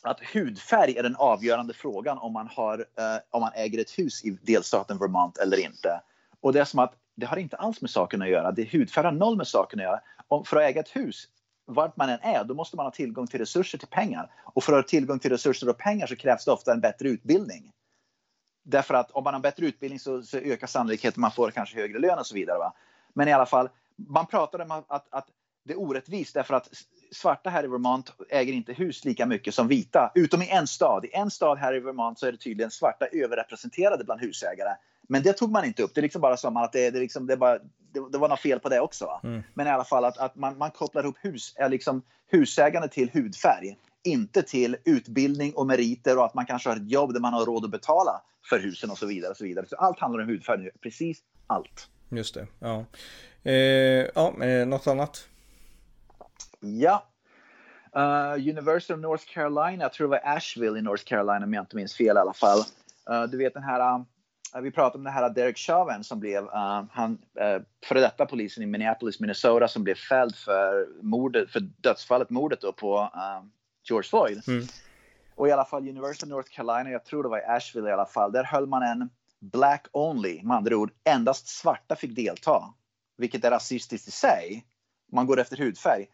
att 0.01 0.19
hudfärg 0.19 0.98
är 0.98 1.03
den 1.03 1.15
avgörande 1.15 1.74
frågan 1.74 2.17
om 2.17 2.33
man, 2.33 2.48
har, 2.48 2.79
eh, 2.79 3.21
om 3.29 3.41
man 3.41 3.51
äger 3.55 3.79
ett 3.79 4.00
hus 4.00 4.25
i 4.25 4.29
delstaten 4.41 4.98
Vermont 4.98 5.38
eller 5.38 5.57
inte. 5.57 6.01
Och 6.39 6.53
det 6.53 6.60
är 6.60 6.65
som 6.65 6.79
att 6.79 6.93
det 7.15 7.25
har 7.25 7.38
inte 7.38 7.57
alls 7.57 7.81
med 7.81 7.89
saken 7.89 8.21
att 8.21 8.29
göra. 8.29 8.51
Det 8.51 8.74
hudfärg 8.74 9.05
har 9.05 9.12
noll 9.12 9.38
med 9.38 9.48
saken 9.48 9.79
att 9.79 9.83
göra. 9.83 10.00
Om, 10.27 10.45
för 10.45 10.57
att 10.57 10.63
äga 10.63 10.81
ett 10.81 10.95
hus, 10.95 11.27
vart 11.65 11.98
man 11.98 12.10
än 12.10 12.19
är, 12.21 12.43
då 12.43 12.53
måste 12.53 12.75
man 12.77 12.86
ha 12.86 12.91
tillgång 12.91 13.27
till 13.27 13.39
resurser 13.39 13.77
till 13.77 13.88
pengar. 13.88 14.31
Och 14.53 14.63
för 14.63 14.74
att 14.74 14.77
ha 14.86 14.89
tillgång 14.89 15.19
till 15.19 15.31
resurser 15.31 15.69
och 15.69 15.77
pengar 15.77 16.07
så 16.07 16.15
krävs 16.15 16.45
det 16.45 16.51
ofta 16.51 16.71
en 16.71 16.81
bättre 16.81 17.09
utbildning. 17.09 17.72
Därför 18.63 18.94
att 18.94 19.11
om 19.11 19.24
man 19.24 19.33
har 19.33 19.42
bättre 19.42 19.66
utbildning 19.66 20.00
så, 20.00 20.22
så 20.22 20.37
ökar 20.37 20.68
sannolikheten 20.68 21.22
man 21.22 21.31
får 21.31 21.51
kanske 21.51 21.75
högre 21.75 22.00
lön 22.00 22.20
och 22.20 22.27
så 22.27 22.35
vidare. 22.35 22.57
Va? 22.57 22.74
Men 23.13 23.27
i 23.27 23.33
alla 23.33 23.46
fall, 23.46 23.70
man 23.96 24.25
pratar 24.25 24.59
om 24.59 24.72
att, 24.72 24.92
att, 24.92 25.07
att 25.09 25.27
det 25.63 25.74
är 25.74 25.79
orättvist 25.79 26.33
därför 26.33 26.53
att 26.53 26.69
svarta 27.11 27.50
här 27.50 27.63
i 27.63 27.67
Vermont 27.67 28.13
äger 28.29 28.53
inte 28.53 28.74
hus 28.74 29.05
lika 29.05 29.25
mycket 29.25 29.53
som 29.53 29.67
vita, 29.67 30.11
utom 30.15 30.41
i 30.41 30.50
en 30.50 30.67
stad. 30.67 31.05
I 31.05 31.09
en 31.13 31.31
stad 31.31 31.57
här 31.57 31.75
i 31.75 31.79
Vermont 31.79 32.19
så 32.19 32.25
är 32.27 32.31
det 32.31 32.37
tydligen 32.37 32.71
svarta 32.71 33.05
överrepresenterade 33.05 34.03
bland 34.03 34.21
husägare. 34.21 34.75
Men 35.07 35.24
det 35.24 35.33
tog 35.33 35.51
man 35.51 35.65
inte 35.65 35.83
upp. 35.83 35.91
Det 35.95 36.00
är 36.00 36.03
liksom 36.03 36.21
bara 36.21 36.37
som 36.37 36.57
att 36.57 36.71
det, 36.71 36.89
det, 36.89 37.00
liksom, 37.00 37.27
det, 37.27 37.37
bara, 37.37 37.57
det, 37.93 38.11
det 38.11 38.17
var 38.17 38.29
något 38.29 38.39
fel 38.39 38.59
på 38.59 38.69
det 38.69 38.79
också. 38.79 39.19
Mm. 39.24 39.43
Men 39.53 39.67
i 39.67 39.69
alla 39.69 39.83
fall 39.83 40.05
att, 40.05 40.17
att 40.17 40.35
man, 40.35 40.57
man 40.57 40.71
kopplar 40.71 41.03
ihop 41.03 41.17
hus, 41.21 41.55
liksom 41.69 42.01
husägande 42.27 42.87
till 42.87 43.09
hudfärg. 43.13 43.77
Inte 44.03 44.41
till 44.41 44.77
utbildning 44.85 45.53
och 45.53 45.67
meriter 45.67 46.17
och 46.17 46.25
att 46.25 46.33
man 46.33 46.45
kanske 46.45 46.69
har 46.69 46.75
ett 46.75 46.91
jobb 46.91 47.13
där 47.13 47.19
man 47.19 47.33
har 47.33 47.45
råd 47.45 47.65
att 47.65 47.71
betala 47.71 48.21
för 48.50 48.59
husen 48.59 48.91
och 48.91 48.97
så 48.97 49.05
vidare. 49.05 49.31
Och 49.31 49.37
så 49.37 49.43
vidare. 49.43 49.65
Så 49.69 49.75
allt 49.75 50.00
handlar 50.00 50.24
om 50.24 50.27
hudfärg 50.29 50.63
nu. 50.63 50.71
Precis 50.81 51.19
allt. 51.47 51.89
Just 52.09 52.33
det. 52.33 52.47
Ja. 52.59 52.85
Eh, 53.43 53.53
ja, 54.15 54.43
eh, 54.43 54.67
något 54.67 54.87
annat? 54.87 55.27
Ja. 56.61 57.07
Uh, 57.95 58.50
University 58.50 58.93
of 58.93 59.00
North 59.00 59.25
Carolina, 59.33 59.83
jag 59.83 59.93
tror 59.93 60.07
det 60.07 60.11
var 60.11 60.35
Asheville 60.35 60.79
i 60.79 60.81
North 60.81 61.03
Carolina 61.03 61.45
om 61.45 61.53
jag 61.53 61.61
inte 61.61 61.75
minns 61.75 61.95
fel 61.95 62.17
i 62.17 62.19
alla 62.19 62.33
fall. 62.33 62.59
Uh, 63.09 63.24
du 63.24 63.37
vet 63.37 63.53
den 63.53 63.63
här, 63.63 63.95
uh, 63.95 64.61
vi 64.61 64.71
pratade 64.71 64.97
om 64.97 65.03
den 65.03 65.13
här 65.13 65.29
Derek 65.29 65.57
Chauvin 65.57 66.03
som 66.03 66.19
blev, 66.19 66.47
han, 66.91 67.17
före 67.85 68.00
detta 68.00 68.25
polisen 68.25 68.63
i 68.63 68.65
Minneapolis, 68.65 69.19
Minnesota 69.19 69.67
som 69.67 69.83
blev 69.83 69.95
fälld 69.95 70.35
för 70.35 70.87
mordet, 71.01 71.51
för 71.51 71.59
dödsfallet, 71.59 72.29
mordet 72.29 72.61
då 72.61 72.74
på 72.74 73.09
George 73.83 74.09
Floyd. 74.09 74.41
Mm. 74.47 74.65
Och 75.35 75.47
i 75.47 75.51
alla 75.51 75.65
fall 75.65 75.89
University 75.89 76.25
of 76.25 76.29
North 76.29 76.50
Carolina, 76.51 76.89
jag 76.89 77.05
tror 77.05 77.24
det 77.24 77.29
var 77.29 77.39
i 77.39 77.45
Asheville 77.45 77.89
i 77.89 77.93
alla 77.93 78.05
fall, 78.05 78.31
där 78.31 78.43
höll 78.43 78.67
man 78.67 78.83
en 78.83 79.09
black 79.39 79.87
only, 79.91 80.43
med 80.43 80.57
andra 80.57 80.75
ord 80.75 80.91
endast 81.03 81.47
svarta 81.47 81.95
fick 81.95 82.15
delta. 82.15 82.74
Vilket 83.17 83.45
är 83.45 83.51
rasistiskt 83.51 84.07
i 84.07 84.11
sig. 84.11 84.65
Man 85.11 85.27
går 85.27 85.39
efter 85.39 85.57
hudfärg 85.57 86.07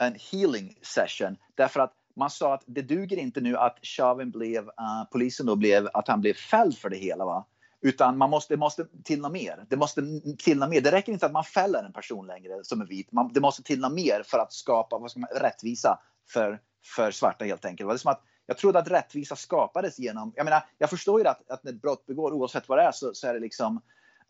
en 0.00 0.14
healing 0.32 0.78
session 0.82 1.36
därför 1.54 1.80
att 1.80 1.92
man 2.16 2.30
sa 2.30 2.54
att 2.54 2.64
det 2.66 2.82
duger 2.82 3.16
inte 3.16 3.40
nu 3.40 3.56
att 3.56 3.78
Chauvin 3.82 4.30
blev, 4.30 4.64
uh, 4.64 5.04
polisen 5.12 5.46
då 5.46 5.56
blev, 5.56 5.88
att 5.94 6.08
han 6.08 6.20
blev 6.20 6.34
fälld 6.34 6.78
för 6.78 6.88
det 6.88 6.96
hela. 6.96 7.24
Va? 7.24 7.46
Utan 7.80 8.18
man 8.18 8.30
måste, 8.30 8.54
det 8.54 8.58
måste 8.58 8.86
till 9.04 9.20
något 9.20 9.32
mer. 9.32 9.66
Det 9.68 9.76
måste 9.76 10.02
till 10.38 10.58
något 10.58 10.70
mer. 10.70 10.80
Det 10.80 10.92
räcker 10.92 11.12
inte 11.12 11.26
att 11.26 11.32
man 11.32 11.44
fäller 11.44 11.84
en 11.84 11.92
person 11.92 12.26
längre 12.26 12.64
som 12.64 12.80
är 12.80 12.86
vit. 12.86 13.12
Man, 13.12 13.32
det 13.32 13.40
måste 13.40 13.62
till 13.62 13.80
något 13.80 13.92
mer 13.92 14.22
för 14.26 14.38
att 14.38 14.52
skapa 14.52 14.98
vad 14.98 15.10
ska 15.10 15.20
man, 15.20 15.30
rättvisa 15.40 15.98
för, 16.32 16.60
för 16.96 17.10
svarta 17.10 17.44
helt 17.44 17.64
enkelt. 17.64 17.86
Va? 17.86 17.92
Det 17.92 17.96
är 17.96 17.98
som 17.98 18.10
att, 18.10 18.22
jag 18.46 18.58
trodde 18.58 18.78
att 18.78 18.88
rättvisa 18.88 19.36
skapades 19.36 19.98
genom, 19.98 20.32
jag 20.36 20.44
menar, 20.44 20.64
jag 20.78 20.90
förstår 20.90 21.20
ju 21.20 21.26
att, 21.26 21.50
att 21.50 21.64
när 21.64 21.72
ett 21.72 21.82
brott 21.82 22.06
begår, 22.06 22.32
oavsett 22.32 22.68
vad 22.68 22.78
det 22.78 22.82
är, 22.82 22.92
så, 22.92 23.14
så 23.14 23.26
är 23.26 23.34
det 23.34 23.40
liksom, 23.40 23.76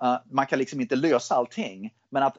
uh, 0.03 0.17
man 0.31 0.47
kan 0.47 0.59
liksom 0.59 0.81
inte 0.81 0.97
lösa 0.97 1.35
allting. 1.35 1.95
Men 2.11 2.23
att 2.23 2.37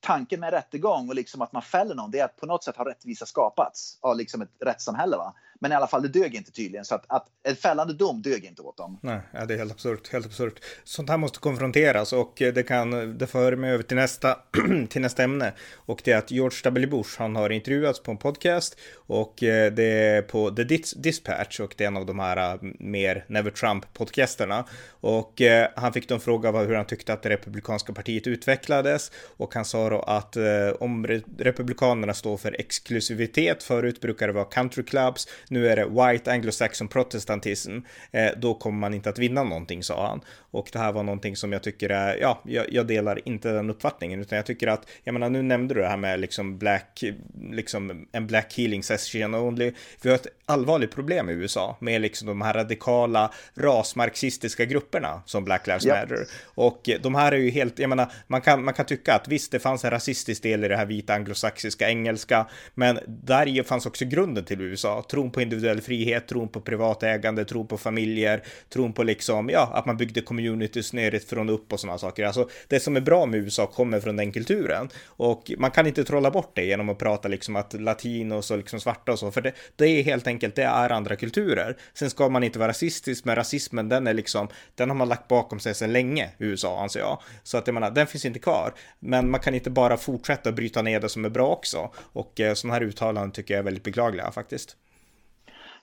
tanken 0.00 0.40
med 0.40 0.50
rättegång 0.50 1.08
och 1.08 1.14
liksom 1.14 1.42
att 1.42 1.52
man 1.52 1.62
fäller 1.62 1.94
någon, 1.94 2.10
det 2.10 2.18
är 2.18 2.24
att 2.24 2.36
på 2.36 2.46
något 2.46 2.64
sätt 2.64 2.76
har 2.76 2.84
rättvisa 2.84 3.26
skapats 3.26 3.98
av 4.00 4.16
liksom 4.16 4.42
ett 4.42 4.50
rättssamhälle. 4.60 5.16
Va? 5.16 5.34
Men 5.64 5.72
i 5.72 5.74
alla 5.74 5.86
fall, 5.86 6.02
det 6.02 6.08
dög 6.08 6.34
inte 6.34 6.52
tydligen. 6.52 6.84
Så 6.84 6.94
att, 6.94 7.04
att 7.08 7.26
en 7.42 7.56
fällande 7.56 7.94
dom 7.94 8.22
dög 8.22 8.44
inte 8.44 8.62
åt 8.62 8.76
dem. 8.76 8.98
Nej, 9.02 9.20
ja, 9.32 9.44
det 9.44 9.54
är 9.54 9.58
helt 9.58 9.72
absurt. 9.72 10.12
Helt 10.12 10.26
absurt. 10.26 10.60
Sånt 10.84 11.10
här 11.10 11.16
måste 11.16 11.38
konfronteras 11.38 12.12
och 12.12 12.42
eh, 12.42 12.54
det 12.54 12.62
kan, 12.62 13.18
det 13.18 13.26
för 13.26 13.56
mig 13.56 13.70
över 13.70 13.82
till 13.82 13.96
nästa, 13.96 14.38
till 14.88 15.02
nästa 15.02 15.22
ämne. 15.22 15.52
Och 15.74 16.00
det 16.04 16.12
är 16.12 16.18
att 16.18 16.30
George 16.30 16.58
W. 16.64 16.86
Bush, 16.86 17.18
han 17.18 17.36
har 17.36 17.50
intervjuats 17.50 18.02
på 18.02 18.10
en 18.10 18.16
podcast 18.16 18.78
och 18.94 19.42
eh, 19.42 19.72
det 19.72 19.84
är 19.84 20.22
på 20.22 20.50
The 20.50 20.64
Dispatch 20.96 21.60
och 21.60 21.74
det 21.76 21.84
är 21.84 21.88
en 21.88 21.96
av 21.96 22.06
de 22.06 22.18
här 22.18 22.36
eh, 22.36 22.58
mer 22.78 23.24
Never 23.28 23.50
Trump-podcasterna. 23.50 24.64
Och 24.90 25.42
han 25.76 25.92
fick 25.92 26.08
då 26.08 26.14
en 26.14 26.20
fråga 26.20 26.52
hur 26.52 26.74
han 26.74 26.86
tyckte 26.86 27.12
att 27.12 27.22
det 27.22 27.28
republikanska 27.28 27.92
partiet 27.92 28.26
utvecklades 28.26 29.12
och 29.36 29.54
han 29.54 29.64
sa 29.64 29.90
då 29.90 30.00
att 30.00 30.36
om 30.78 31.06
republikanerna 31.38 32.14
står 32.14 32.36
för 32.36 32.60
exklusivitet, 32.60 33.62
förut 33.62 34.00
brukade 34.00 34.32
det 34.32 34.36
vara 34.36 34.44
country 34.44 34.84
clubs, 34.84 35.28
nu 35.54 35.68
är 35.68 35.76
det 35.76 35.86
white 35.86 36.32
anglo-saxon 36.32 36.88
protestantism, 36.88 37.78
eh, 38.12 38.30
då 38.36 38.54
kommer 38.54 38.78
man 38.78 38.94
inte 38.94 39.10
att 39.10 39.18
vinna 39.18 39.42
någonting, 39.42 39.82
sa 39.82 40.06
han. 40.06 40.20
Och 40.50 40.68
det 40.72 40.78
här 40.78 40.92
var 40.92 41.02
någonting 41.02 41.36
som 41.36 41.52
jag 41.52 41.62
tycker 41.62 41.90
är, 41.90 42.16
ja, 42.16 42.40
jag, 42.44 42.72
jag, 42.72 42.86
delar 42.86 43.28
inte 43.28 43.52
den 43.52 43.70
uppfattningen, 43.70 44.20
utan 44.20 44.36
jag 44.36 44.46
tycker 44.46 44.66
att, 44.66 44.88
jag 45.04 45.12
menar, 45.12 45.30
nu 45.30 45.42
nämnde 45.42 45.74
du 45.74 45.80
det 45.80 45.88
här 45.88 45.96
med 45.96 46.20
liksom 46.20 46.58
black, 46.58 47.04
liksom 47.50 48.06
en 48.12 48.26
black 48.26 48.54
healing 48.56 48.82
session 48.82 49.34
only. 49.34 49.72
Vi 50.02 50.08
har 50.08 50.16
ett 50.16 50.26
allvarligt 50.46 50.94
problem 50.94 51.30
i 51.30 51.32
USA 51.32 51.76
med 51.80 52.00
liksom 52.00 52.28
de 52.28 52.40
här 52.40 52.54
radikala 52.54 53.30
rasmarxistiska 53.54 54.64
grupperna 54.64 55.22
som 55.26 55.44
Black 55.44 55.66
Lives 55.66 55.86
yep. 55.86 55.94
Matter. 55.94 56.26
Och 56.44 56.90
de 57.00 57.14
här 57.14 57.32
är 57.32 57.36
ju 57.36 57.50
helt, 57.50 57.78
jag 57.78 57.88
menar, 57.88 58.12
man 58.26 58.40
kan, 58.40 58.64
man 58.64 58.74
kan 58.74 58.86
tycka 58.86 59.14
att 59.14 59.28
visst, 59.28 59.52
det 59.52 59.58
fanns 59.58 59.84
en 59.84 59.90
rasistisk 59.90 60.42
del 60.42 60.64
i 60.64 60.68
det 60.68 60.76
här 60.76 60.86
vita 60.86 61.14
anglosaxiska 61.14 61.88
engelska, 61.88 62.46
men 62.74 62.98
där 63.06 63.62
fanns 63.62 63.86
också 63.86 64.04
grunden 64.04 64.44
till 64.44 64.60
USA, 64.60 65.04
tron 65.10 65.30
på 65.34 65.42
individuell 65.42 65.80
frihet, 65.80 66.28
tron 66.28 66.48
på 66.48 66.60
privat 66.60 67.02
ägande, 67.02 67.44
tron 67.44 67.66
på 67.66 67.78
familjer, 67.78 68.42
tron 68.68 68.92
på 68.92 69.02
liksom, 69.02 69.50
ja, 69.50 69.70
att 69.74 69.86
man 69.86 69.96
byggde 69.96 70.20
communities 70.20 70.92
nerifrån 70.92 71.48
upp 71.50 71.72
och 71.72 71.80
sådana 71.80 71.98
saker. 71.98 72.24
Alltså 72.24 72.48
det 72.68 72.80
som 72.80 72.96
är 72.96 73.00
bra 73.00 73.26
med 73.26 73.40
USA 73.40 73.66
kommer 73.66 74.00
från 74.00 74.16
den 74.16 74.32
kulturen 74.32 74.88
och 75.06 75.50
man 75.58 75.70
kan 75.70 75.86
inte 75.86 76.04
trolla 76.04 76.30
bort 76.30 76.52
det 76.54 76.64
genom 76.64 76.88
att 76.88 76.98
prata 76.98 77.28
liksom 77.28 77.56
att 77.56 77.72
latinos 77.80 78.50
och 78.50 78.56
liksom 78.56 78.80
svarta 78.80 79.12
och 79.12 79.18
så, 79.18 79.30
för 79.30 79.40
det, 79.40 79.52
det 79.76 79.86
är 79.86 80.02
helt 80.02 80.26
enkelt, 80.26 80.54
det 80.54 80.62
är 80.62 80.90
andra 80.90 81.16
kulturer. 81.16 81.76
Sen 81.94 82.10
ska 82.10 82.28
man 82.28 82.44
inte 82.44 82.58
vara 82.58 82.68
rasistisk, 82.68 83.24
men 83.24 83.36
rasismen 83.36 83.88
den 83.88 84.06
är 84.06 84.14
liksom, 84.14 84.48
den 84.74 84.90
har 84.90 84.96
man 84.96 85.08
lagt 85.08 85.28
bakom 85.28 85.60
sig 85.60 85.74
sedan 85.74 85.92
länge 85.92 86.30
i 86.38 86.44
USA 86.44 86.82
anser 86.82 87.00
jag. 87.00 87.22
Så 87.42 87.58
att 87.58 87.66
jag 87.66 87.74
menar, 87.74 87.90
den 87.90 88.06
finns 88.06 88.24
inte 88.24 88.38
kvar. 88.38 88.74
Men 88.98 89.30
man 89.30 89.40
kan 89.40 89.54
inte 89.54 89.70
bara 89.70 89.96
fortsätta 89.96 90.52
bryta 90.52 90.82
ner 90.82 91.00
det 91.00 91.08
som 91.08 91.24
är 91.24 91.28
bra 91.28 91.48
också. 91.48 91.90
Och 91.96 92.40
eh, 92.40 92.54
sådana 92.54 92.74
här 92.74 92.82
uttalanden 92.82 93.32
tycker 93.32 93.54
jag 93.54 93.58
är 93.58 93.64
väldigt 93.64 93.84
beklagliga 93.84 94.30
faktiskt. 94.30 94.76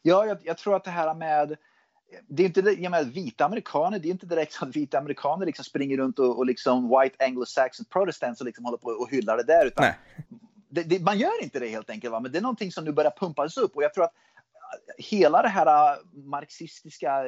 Ja, 0.02 0.26
jag, 0.26 0.38
jag 0.44 0.58
tror 0.58 0.76
att 0.76 0.84
det 0.84 0.92
här 0.92 1.14
med 1.14 1.58
det 2.28 2.44
är 2.44 2.48
inte 2.48 2.60
jag 2.60 2.92
menar, 2.92 3.04
vita 3.04 3.46
amerikaner, 3.46 4.00
det 4.00 4.08
är 4.08 4.12
inte 4.12 4.26
direkt 4.26 4.54
så 4.54 4.66
att 4.66 4.76
vita 4.76 4.98
amerikaner 4.98 5.46
liksom 5.46 5.66
springer 5.66 5.98
runt 5.98 6.20
och, 6.20 6.38
och 6.38 6.46
liksom 6.46 6.90
white 6.90 7.26
anglo-saxon 7.26 7.86
protestants 7.86 8.42
och 8.42 8.46
liksom 8.46 8.66
håller 8.66 8.78
på 8.78 8.90
och 8.90 9.10
hyllar 9.10 9.38
det 9.38 9.44
där. 9.44 9.66
Utan 9.66 9.86
det, 10.70 10.84
det, 10.84 11.00
man 11.00 11.20
gör 11.20 11.44
inte 11.44 11.60
det 11.60 11.68
helt 11.68 11.90
enkelt, 11.90 12.12
va? 12.12 12.20
men 12.20 12.32
det 12.32 12.38
är 12.38 12.42
någonting 12.42 12.72
som 12.72 12.86
nu 12.86 12.92
börjar 12.92 13.14
pumpas 13.20 13.58
upp 13.58 13.76
och 13.76 13.84
jag 13.84 13.94
tror 13.94 14.04
att 14.04 14.14
hela 14.98 15.42
det 15.42 15.48
här 15.48 15.98
marxistiska 16.14 17.24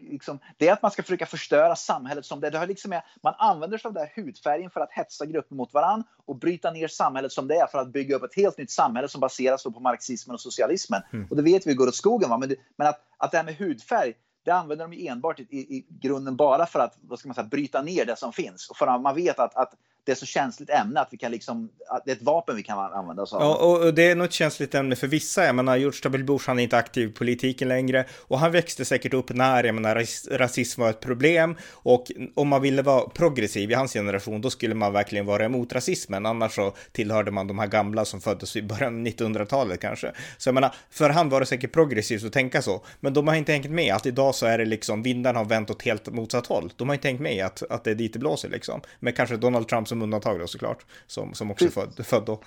liksom, 0.00 0.38
det 0.56 0.68
är 0.68 0.72
att 0.72 0.82
man 0.82 0.90
ska 0.90 1.02
försöka 1.02 1.26
förstöra 1.26 1.76
samhället 1.76 2.26
som 2.26 2.40
det, 2.40 2.50
det 2.50 2.58
har 2.58 2.66
liksom 2.66 2.92
är. 2.92 3.02
Man 3.22 3.34
använder 3.38 3.78
sig 3.78 3.88
av 3.88 3.94
den 3.94 4.06
hudfärgen 4.16 4.70
för 4.70 4.80
att 4.80 4.92
hetsa 4.92 5.26
grupper 5.26 5.54
mot 5.54 5.74
varann 5.74 6.04
och 6.26 6.36
bryta 6.36 6.70
ner 6.70 6.88
samhället 6.88 7.32
som 7.32 7.48
det 7.48 7.54
är 7.54 7.66
för 7.66 7.78
att 7.78 7.88
bygga 7.88 8.16
upp 8.16 8.22
ett 8.22 8.36
helt 8.36 8.58
nytt 8.58 8.70
samhälle 8.70 9.08
som 9.08 9.20
baseras 9.20 9.62
på 9.62 9.80
marxismen 9.80 10.34
och 10.34 10.40
socialismen. 10.40 11.02
Mm. 11.12 11.26
Och 11.30 11.36
det 11.36 11.42
vet 11.42 11.66
vi 11.66 11.74
går 11.74 11.88
åt 11.88 11.94
skogen. 11.94 12.30
Va? 12.30 12.38
Men, 12.38 12.48
det, 12.48 12.56
men 12.76 12.86
att, 12.86 13.00
att 13.16 13.30
det 13.30 13.36
här 13.36 13.44
med 13.44 13.54
hudfärg, 13.54 14.14
det 14.44 14.50
använder 14.50 14.88
de 14.88 15.08
enbart 15.08 15.40
i, 15.40 15.42
i, 15.42 15.58
i 15.58 15.86
grunden 15.88 16.36
bara 16.36 16.66
för 16.66 16.80
att 16.80 16.98
vad 17.00 17.18
ska 17.18 17.28
man 17.28 17.34
säga, 17.34 17.46
bryta 17.46 17.82
ner 17.82 18.04
det 18.04 18.16
som 18.16 18.32
finns. 18.32 18.70
Och 18.70 18.76
för 18.76 18.86
att 18.86 19.00
man 19.00 19.14
vet 19.14 19.38
att, 19.38 19.56
att 19.56 19.74
det 20.04 20.12
är 20.12 20.16
så 20.16 20.26
känsligt 20.26 20.70
ämne 20.70 21.00
att 21.00 21.08
vi 21.10 21.16
kan 21.16 21.32
liksom, 21.32 21.70
det 22.04 22.10
är 22.10 22.16
ett 22.16 22.22
vapen 22.22 22.56
vi 22.56 22.62
kan 22.62 22.78
använda 22.78 23.22
oss 23.22 23.32
av. 23.32 23.42
Ja, 23.42 23.54
och 23.56 23.94
det 23.94 24.10
är 24.10 24.14
nog 24.14 24.24
ett 24.24 24.32
känsligt 24.32 24.74
ämne 24.74 24.96
för 24.96 25.06
vissa. 25.06 25.44
Jag 25.44 25.54
menar, 25.54 25.76
George 25.76 26.00
W. 26.02 26.24
Bush, 26.24 26.44
han 26.46 26.58
är 26.58 26.62
inte 26.62 26.76
aktiv 26.76 27.08
i 27.08 27.12
politiken 27.12 27.68
längre 27.68 28.04
och 28.12 28.38
han 28.38 28.52
växte 28.52 28.84
säkert 28.84 29.14
upp 29.14 29.30
när, 29.30 29.64
jag 29.64 29.74
menar, 29.74 30.04
rasism 30.38 30.80
var 30.80 30.90
ett 30.90 31.00
problem 31.00 31.56
och 31.72 32.06
om 32.34 32.48
man 32.48 32.62
ville 32.62 32.82
vara 32.82 33.08
progressiv 33.08 33.70
i 33.70 33.74
hans 33.74 33.92
generation, 33.92 34.40
då 34.40 34.50
skulle 34.50 34.74
man 34.74 34.92
verkligen 34.92 35.26
vara 35.26 35.44
emot 35.44 35.72
rasismen. 35.72 36.26
Annars 36.26 36.54
så 36.54 36.74
tillhörde 36.92 37.30
man 37.30 37.46
de 37.46 37.58
här 37.58 37.66
gamla 37.66 38.04
som 38.04 38.20
föddes 38.20 38.56
i 38.56 38.62
början 38.62 38.94
av 38.94 39.06
1900-talet 39.06 39.80
kanske. 39.80 40.12
Så 40.38 40.48
jag 40.48 40.54
menar, 40.54 40.74
för 40.90 41.10
han 41.10 41.28
var 41.28 41.40
det 41.40 41.46
säkert 41.46 41.72
progressivt 41.72 42.24
att 42.24 42.32
tänka 42.32 42.62
så, 42.62 42.84
men 43.00 43.14
de 43.14 43.28
har 43.28 43.34
inte 43.34 43.52
hängt 43.52 43.70
med 43.70 43.94
att 43.94 44.06
idag 44.06 44.34
så 44.34 44.46
är 44.46 44.58
det 44.58 44.64
liksom 44.64 45.02
vindarna 45.02 45.38
har 45.38 45.46
vänt 45.46 45.70
åt 45.70 45.82
helt 45.82 46.06
motsatt 46.06 46.46
håll. 46.46 46.72
De 46.76 46.88
har 46.88 46.94
inte 46.94 47.08
hängt 47.08 47.20
med 47.20 47.46
att, 47.46 47.62
att 47.70 47.84
det 47.84 47.90
är 47.90 47.94
dit 47.94 48.12
det 48.12 48.18
blåser 48.18 48.48
liksom. 48.48 48.80
Men 49.00 49.12
kanske 49.12 49.36
Donald 49.36 49.68
Trump 49.68 49.88
som 49.90 50.02
undantag 50.02 50.38
då 50.38 50.46
såklart, 50.46 50.86
som, 51.06 51.34
som 51.34 51.50
också 51.50 51.64
är 51.64 51.70
född, 51.70 52.06
född 52.06 52.24
då. 52.24 52.40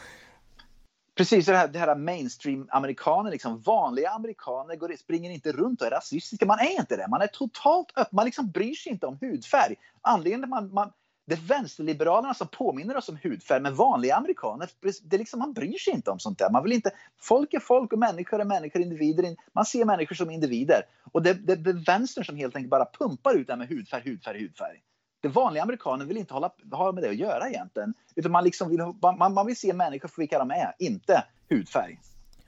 Precis, 1.16 1.46
det 1.46 1.58
här, 1.58 1.68
det 1.68 1.80
här 1.80 1.96
mainstream-amerikaner, 1.96 3.32
liksom, 3.32 3.62
vanliga 3.62 4.10
amerikaner 4.10 4.76
går, 4.76 4.96
springer 5.00 5.32
inte 5.32 5.52
runt 5.52 5.82
och 5.82 5.88
är 5.88 5.92
rasistiska. 5.92 6.46
Man 6.46 6.60
är 6.60 6.80
inte 6.80 6.98
det. 6.98 7.08
Man 7.08 7.22
är 7.22 7.28
totalt 7.28 7.92
öppen. 7.96 8.16
Man 8.16 8.26
liksom 8.26 8.52
bryr 8.52 8.74
sig 8.74 8.92
inte 8.92 9.06
om 9.06 9.18
hudfärg. 9.22 9.76
Anledningen 10.02 10.50
man, 10.50 10.74
man, 10.74 10.92
det 11.26 11.34
är 11.34 11.40
vänsterliberalerna 11.40 12.34
som 12.34 12.48
påminner 12.48 12.98
oss 12.98 13.10
om 13.10 13.18
hudfärg, 13.24 13.62
men 13.62 13.76
vanliga 13.76 14.16
amerikaner, 14.16 14.70
det 15.04 15.16
är 15.16 15.20
liksom, 15.20 15.40
man 15.40 15.54
bryr 15.54 15.78
sig 15.78 15.94
inte 15.94 16.12
om 16.12 16.20
sånt 16.20 16.40
där. 16.40 16.50
Man 16.50 16.64
vill 16.64 16.74
inte, 16.74 16.92
folk 17.22 17.54
är 17.54 17.60
folk 17.60 17.94
och 17.94 18.00
människor 18.00 18.42
är 18.42 18.46
människor, 18.46 18.82
individer. 18.82 19.36
Man 19.54 19.66
ser 19.66 19.86
människor 19.86 20.16
som 20.16 20.30
individer. 20.30 20.82
Och 21.12 21.24
det, 21.24 21.34
det, 21.34 21.56
det 21.56 21.70
är 21.70 21.86
vänstern 21.86 22.26
som 22.26 22.36
helt 22.36 22.56
enkelt 22.56 22.72
bara 22.72 22.86
pumpar 23.00 23.36
ut 23.36 23.48
det 23.48 23.54
här 23.54 23.58
med 23.58 23.68
hudfärg, 23.68 24.02
hudfärg, 24.10 24.42
hudfärg 24.42 24.82
det 25.24 25.30
vanliga 25.30 25.64
amerikaner 25.64 26.06
vill 26.06 26.18
inte 26.18 26.34
hålla, 26.34 26.52
ha 26.72 26.92
med 26.92 27.04
det 27.04 27.10
att 27.10 27.16
göra 27.16 27.50
egentligen. 27.50 27.94
Utan 28.16 28.32
man, 28.32 28.44
liksom 28.44 28.70
vill, 28.70 28.80
man, 29.18 29.34
man 29.34 29.46
vill 29.46 29.58
se 29.58 29.74
människor 29.74 30.10
för 30.10 30.22
vilka 30.22 30.40
de 30.40 30.52
är, 30.52 30.76
inte 30.80 31.24
hudfärg. 31.50 32.00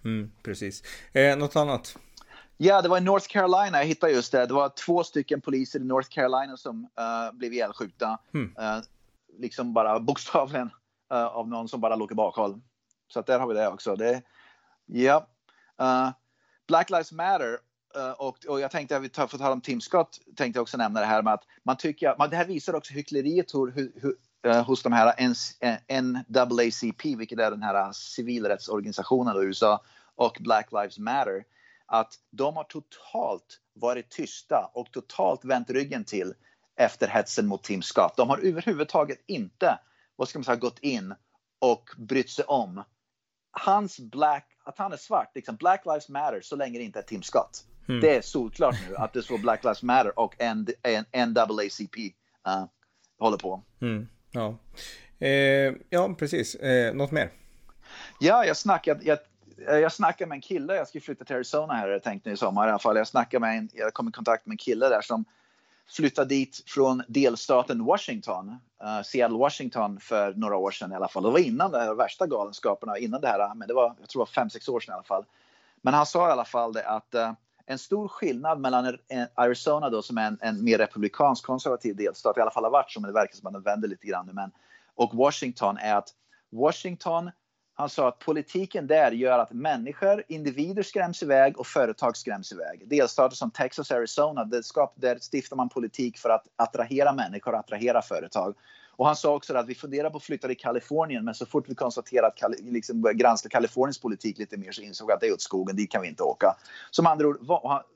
Mm, 0.06 0.32
precis. 0.44 0.84
Eh, 1.14 1.38
något 1.38 1.56
annat? 1.56 1.98
Ja, 2.58 2.82
det 2.82 2.90
var 2.90 2.98
i 2.98 3.02
North 3.02 3.28
Carolina, 3.28 3.78
jag 3.78 3.86
hittade 3.86 4.14
just 4.14 4.32
det. 4.32 4.46
Det 4.46 4.54
var 4.54 4.70
två 4.70 5.04
stycken 5.04 5.42
poliser 5.42 5.80
i 5.80 5.84
North 5.84 6.10
Carolina 6.10 6.58
som 6.58 6.84
uh, 6.84 7.38
blev 7.38 7.54
ihjälskjutna. 7.54 8.20
Mm. 8.34 8.56
Uh, 8.60 8.84
liksom 9.40 9.74
bara 9.74 10.00
bokstavligen 10.10 10.70
uh, 11.14 11.26
av 11.26 11.48
någon 11.48 11.68
som 11.68 11.82
bara 11.82 11.96
låg 11.96 12.12
i 12.12 12.16
bakhåll. 12.16 12.62
Så 13.08 13.20
att 13.20 13.26
där 13.26 13.40
har 13.40 13.48
vi 13.48 13.54
det 13.54 13.68
också. 13.68 13.96
Det, 13.96 14.22
ja. 14.86 15.28
Black 16.68 16.90
Lives 16.90 17.12
Matter 17.12 17.60
Eh, 17.96 18.12
och, 18.12 18.46
och, 18.48 18.60
jag 18.60 18.72
tänkte, 18.72 19.00
vi 19.00 19.10
tar, 19.10 19.28
för 19.28 19.38
att 19.38 19.42
tala 19.42 19.54
om 19.54 19.62
Tim 19.62 19.82
Scott, 19.82 20.20
tänkte 20.36 20.58
jag 20.58 20.62
också 20.62 20.78
nämna 20.78 21.00
det 21.00 21.06
här 21.06 21.22
med 21.22 21.34
att 21.34 21.44
man 21.64 21.78
tycker, 21.78 22.16
man, 22.18 22.30
det 22.30 22.36
här 22.36 22.46
visar 22.46 22.76
också 22.76 22.94
hyckleriet 22.94 23.54
hur, 23.54 23.72
hur, 23.72 23.92
hur, 23.96 24.16
eh, 24.52 24.66
hos 24.66 24.84
de 24.84 24.94
här 24.94 25.06
NAACP, 26.28 27.12
eh, 27.12 27.18
vilket 27.18 27.40
är 27.40 27.52
den 27.52 27.64
här 27.64 27.92
civilrättsorganisationen 27.92 29.36
i 29.36 29.46
USA, 29.46 29.84
och 30.16 30.38
Black 30.40 30.72
Lives 30.72 31.00
Matter, 31.00 31.44
att 31.86 32.14
de 32.32 32.56
har 32.56 32.64
totalt 32.64 33.60
varit 33.74 34.10
tysta 34.10 34.72
och 34.74 34.92
totalt 34.92 35.46
vänt 35.46 35.70
ryggen 35.70 36.04
till 36.04 36.34
efter 36.76 37.08
hetsen 37.08 37.48
mot 37.48 37.64
Tim 37.64 37.82
Scott. 37.82 38.18
De 38.18 38.30
har 38.30 38.38
överhuvudtaget 38.38 39.24
inte, 39.28 39.80
vad 40.16 40.28
ska 40.28 40.40
man 40.40 40.44
säga, 40.44 40.56
gått 40.56 40.80
in 40.80 41.16
och 41.60 41.90
brytt 41.98 42.30
sig 42.30 42.46
om 42.46 42.84
hans 43.52 44.00
black, 44.00 44.58
att 44.64 44.78
han 44.78 44.94
är 44.94 44.98
svart, 44.98 45.32
liksom 45.36 45.56
Black 45.56 45.86
Lives 45.86 46.10
Matter 46.10 46.42
så 46.42 46.56
länge 46.56 46.80
det 46.80 46.86
inte 46.86 47.00
är 47.00 47.04
Tim 47.04 47.24
Scott. 47.24 47.66
Mm. 47.88 48.02
Det 48.02 48.16
är 48.16 48.22
solklart 48.22 48.76
nu 48.90 48.96
att 48.96 49.14
det 49.14 49.24
står 49.24 49.38
Black 49.38 49.64
Lives 49.64 49.84
Matter 49.84 50.20
och 50.20 50.36
NAACP 51.14 51.98
uh, 52.48 52.66
håller 53.20 53.38
på. 53.38 53.64
Mm. 53.82 54.08
Ja. 54.32 54.58
Eh, 55.20 55.74
ja, 55.90 56.16
precis. 56.20 56.56
Eh, 56.56 56.94
något 56.94 57.12
mer? 57.12 57.32
Ja, 58.20 58.46
jag 58.46 58.58
snackade, 58.58 59.06
jag, 59.06 59.18
jag 59.82 59.92
snackade 59.92 60.30
med 60.30 60.36
en 60.36 60.42
kille, 60.42 60.76
jag 60.76 60.88
ska 60.88 61.00
flytta 61.00 61.26
till 61.26 61.36
Arizona 61.36 61.74
här, 61.74 61.88
jag 61.88 62.04
tänkte 62.04 62.32
i 62.32 62.38
sommar 62.38 62.68
i 62.68 62.70
alla 62.70 62.80
fall. 62.80 62.98
Jag 62.98 63.08
snackade 63.08 63.42
med 63.42 63.58
en, 63.58 63.70
jag 63.74 63.94
kom 63.94 64.10
i 64.10 64.12
kontakt 64.12 64.46
med 64.46 64.54
en 64.54 64.58
kille 64.58 64.90
där 64.90 65.02
som 65.02 65.26
flyttade 65.88 66.30
dit 66.30 66.64
från 66.68 67.04
delstaten 67.08 67.86
Washington, 67.86 68.50
uh, 68.84 69.02
Seattle, 69.04 69.38
Washington 69.38 70.00
för 70.00 70.34
några 70.34 70.58
år 70.58 70.72
sedan 70.72 70.92
i 70.92 70.96
alla 70.96 71.08
fall. 71.08 71.24
Det 71.24 71.30
var 71.30 71.40
innan 71.40 71.72
de 71.72 71.78
här 71.78 71.94
värsta 71.94 72.28
galenskaperna, 72.28 72.98
innan 72.98 73.22
det 73.22 73.28
här, 73.28 73.56
men 73.56 73.68
det 73.68 73.74
var, 73.74 73.96
jag 74.00 74.10
tror 74.10 74.20
det 74.20 74.32
var 74.32 74.44
fem, 74.44 74.50
sex 74.50 74.70
år 74.70 74.80
sedan 74.80 74.92
i 74.92 74.96
alla 74.96 75.04
fall. 75.04 75.26
Men 75.82 75.94
han 75.94 76.06
sa 76.06 76.30
i 76.30 76.32
alla 76.32 76.46
fall 76.46 76.74
det 76.74 76.88
att 76.88 77.16
uh, 77.16 77.32
en 77.66 77.80
stor 77.80 78.08
skillnad 78.08 78.60
mellan 78.60 78.98
Arizona 79.36 79.90
då 79.90 80.02
som 80.02 80.18
är 80.18 80.28
en, 80.28 80.38
en 80.42 80.64
mer 80.64 80.78
republikansk 80.78 81.46
konservativ 81.46 81.96
delstat, 81.96 82.38
i 82.38 82.42
alla 82.42 82.52
fall 82.52 82.64
har 82.64 82.72
varit 82.72 82.92
så, 82.92 83.00
men 83.02 83.08
det 83.08 83.14
verkar 83.14 83.36
som 83.36 83.48
att 83.48 83.54
den 83.54 83.62
vänder 83.62 83.88
lite 83.88 84.08
grann 84.08 84.26
nu, 84.26 84.34
men 84.34 84.52
och 84.96 85.14
Washington 85.14 85.78
är 85.78 85.96
att 85.96 86.10
Washington 86.52 87.32
han 87.78 87.90
sa 87.90 88.08
att 88.08 88.20
politiken 88.20 88.88
där 88.88 89.12
gör 89.12 89.40
att 89.40 89.52
människor, 89.52 90.24
individer 90.28 90.84
skräms 90.84 91.24
iväg 91.24 91.60
och 91.60 91.68
företag 91.68 92.18
skräms 92.18 92.52
iväg. 92.52 92.90
Delstater 92.90 93.36
som 93.36 93.52
Texas 93.52 93.92
och 93.92 93.98
Arizona, 93.98 94.46
där, 94.46 94.62
skap, 94.62 94.94
där 94.96 95.20
stiftar 95.32 95.56
man 95.56 95.70
politik 95.70 96.18
för 96.18 96.30
att 96.30 96.48
attrahera 96.56 97.14
människor 97.14 97.54
och 97.54 97.60
attrahera 97.60 98.02
företag. 98.02 98.56
Och 98.98 99.06
han 99.06 99.16
sa 99.16 99.36
också 99.36 99.58
att 99.58 99.68
vi 99.68 99.76
funderar 99.76 100.10
på 100.10 100.18
att 100.18 100.24
flytta 100.24 100.48
till 100.48 100.58
Kalifornien, 100.58 101.26
men 101.26 101.36
så 101.36 101.46
fort 101.46 101.70
vi 101.70 101.76
konstaterat 101.76 102.42
liksom 102.60 103.12
granska 103.14 103.50
Kaliforniens 103.50 104.02
politik 104.02 104.38
lite 104.38 104.58
mer 104.58 104.72
så 104.72 104.82
insåg 104.82 105.08
vi 105.08 105.14
att 105.14 105.20
det 105.20 105.28
är 105.28 105.34
åt 105.34 105.42
skogen, 105.42 105.76
dit 105.76 105.92
kan 105.92 106.02
vi 106.02 106.08
inte 106.08 106.24
åka. 106.24 106.56
Som 106.92 107.08
andra 107.08 107.28
ord, 107.28 107.38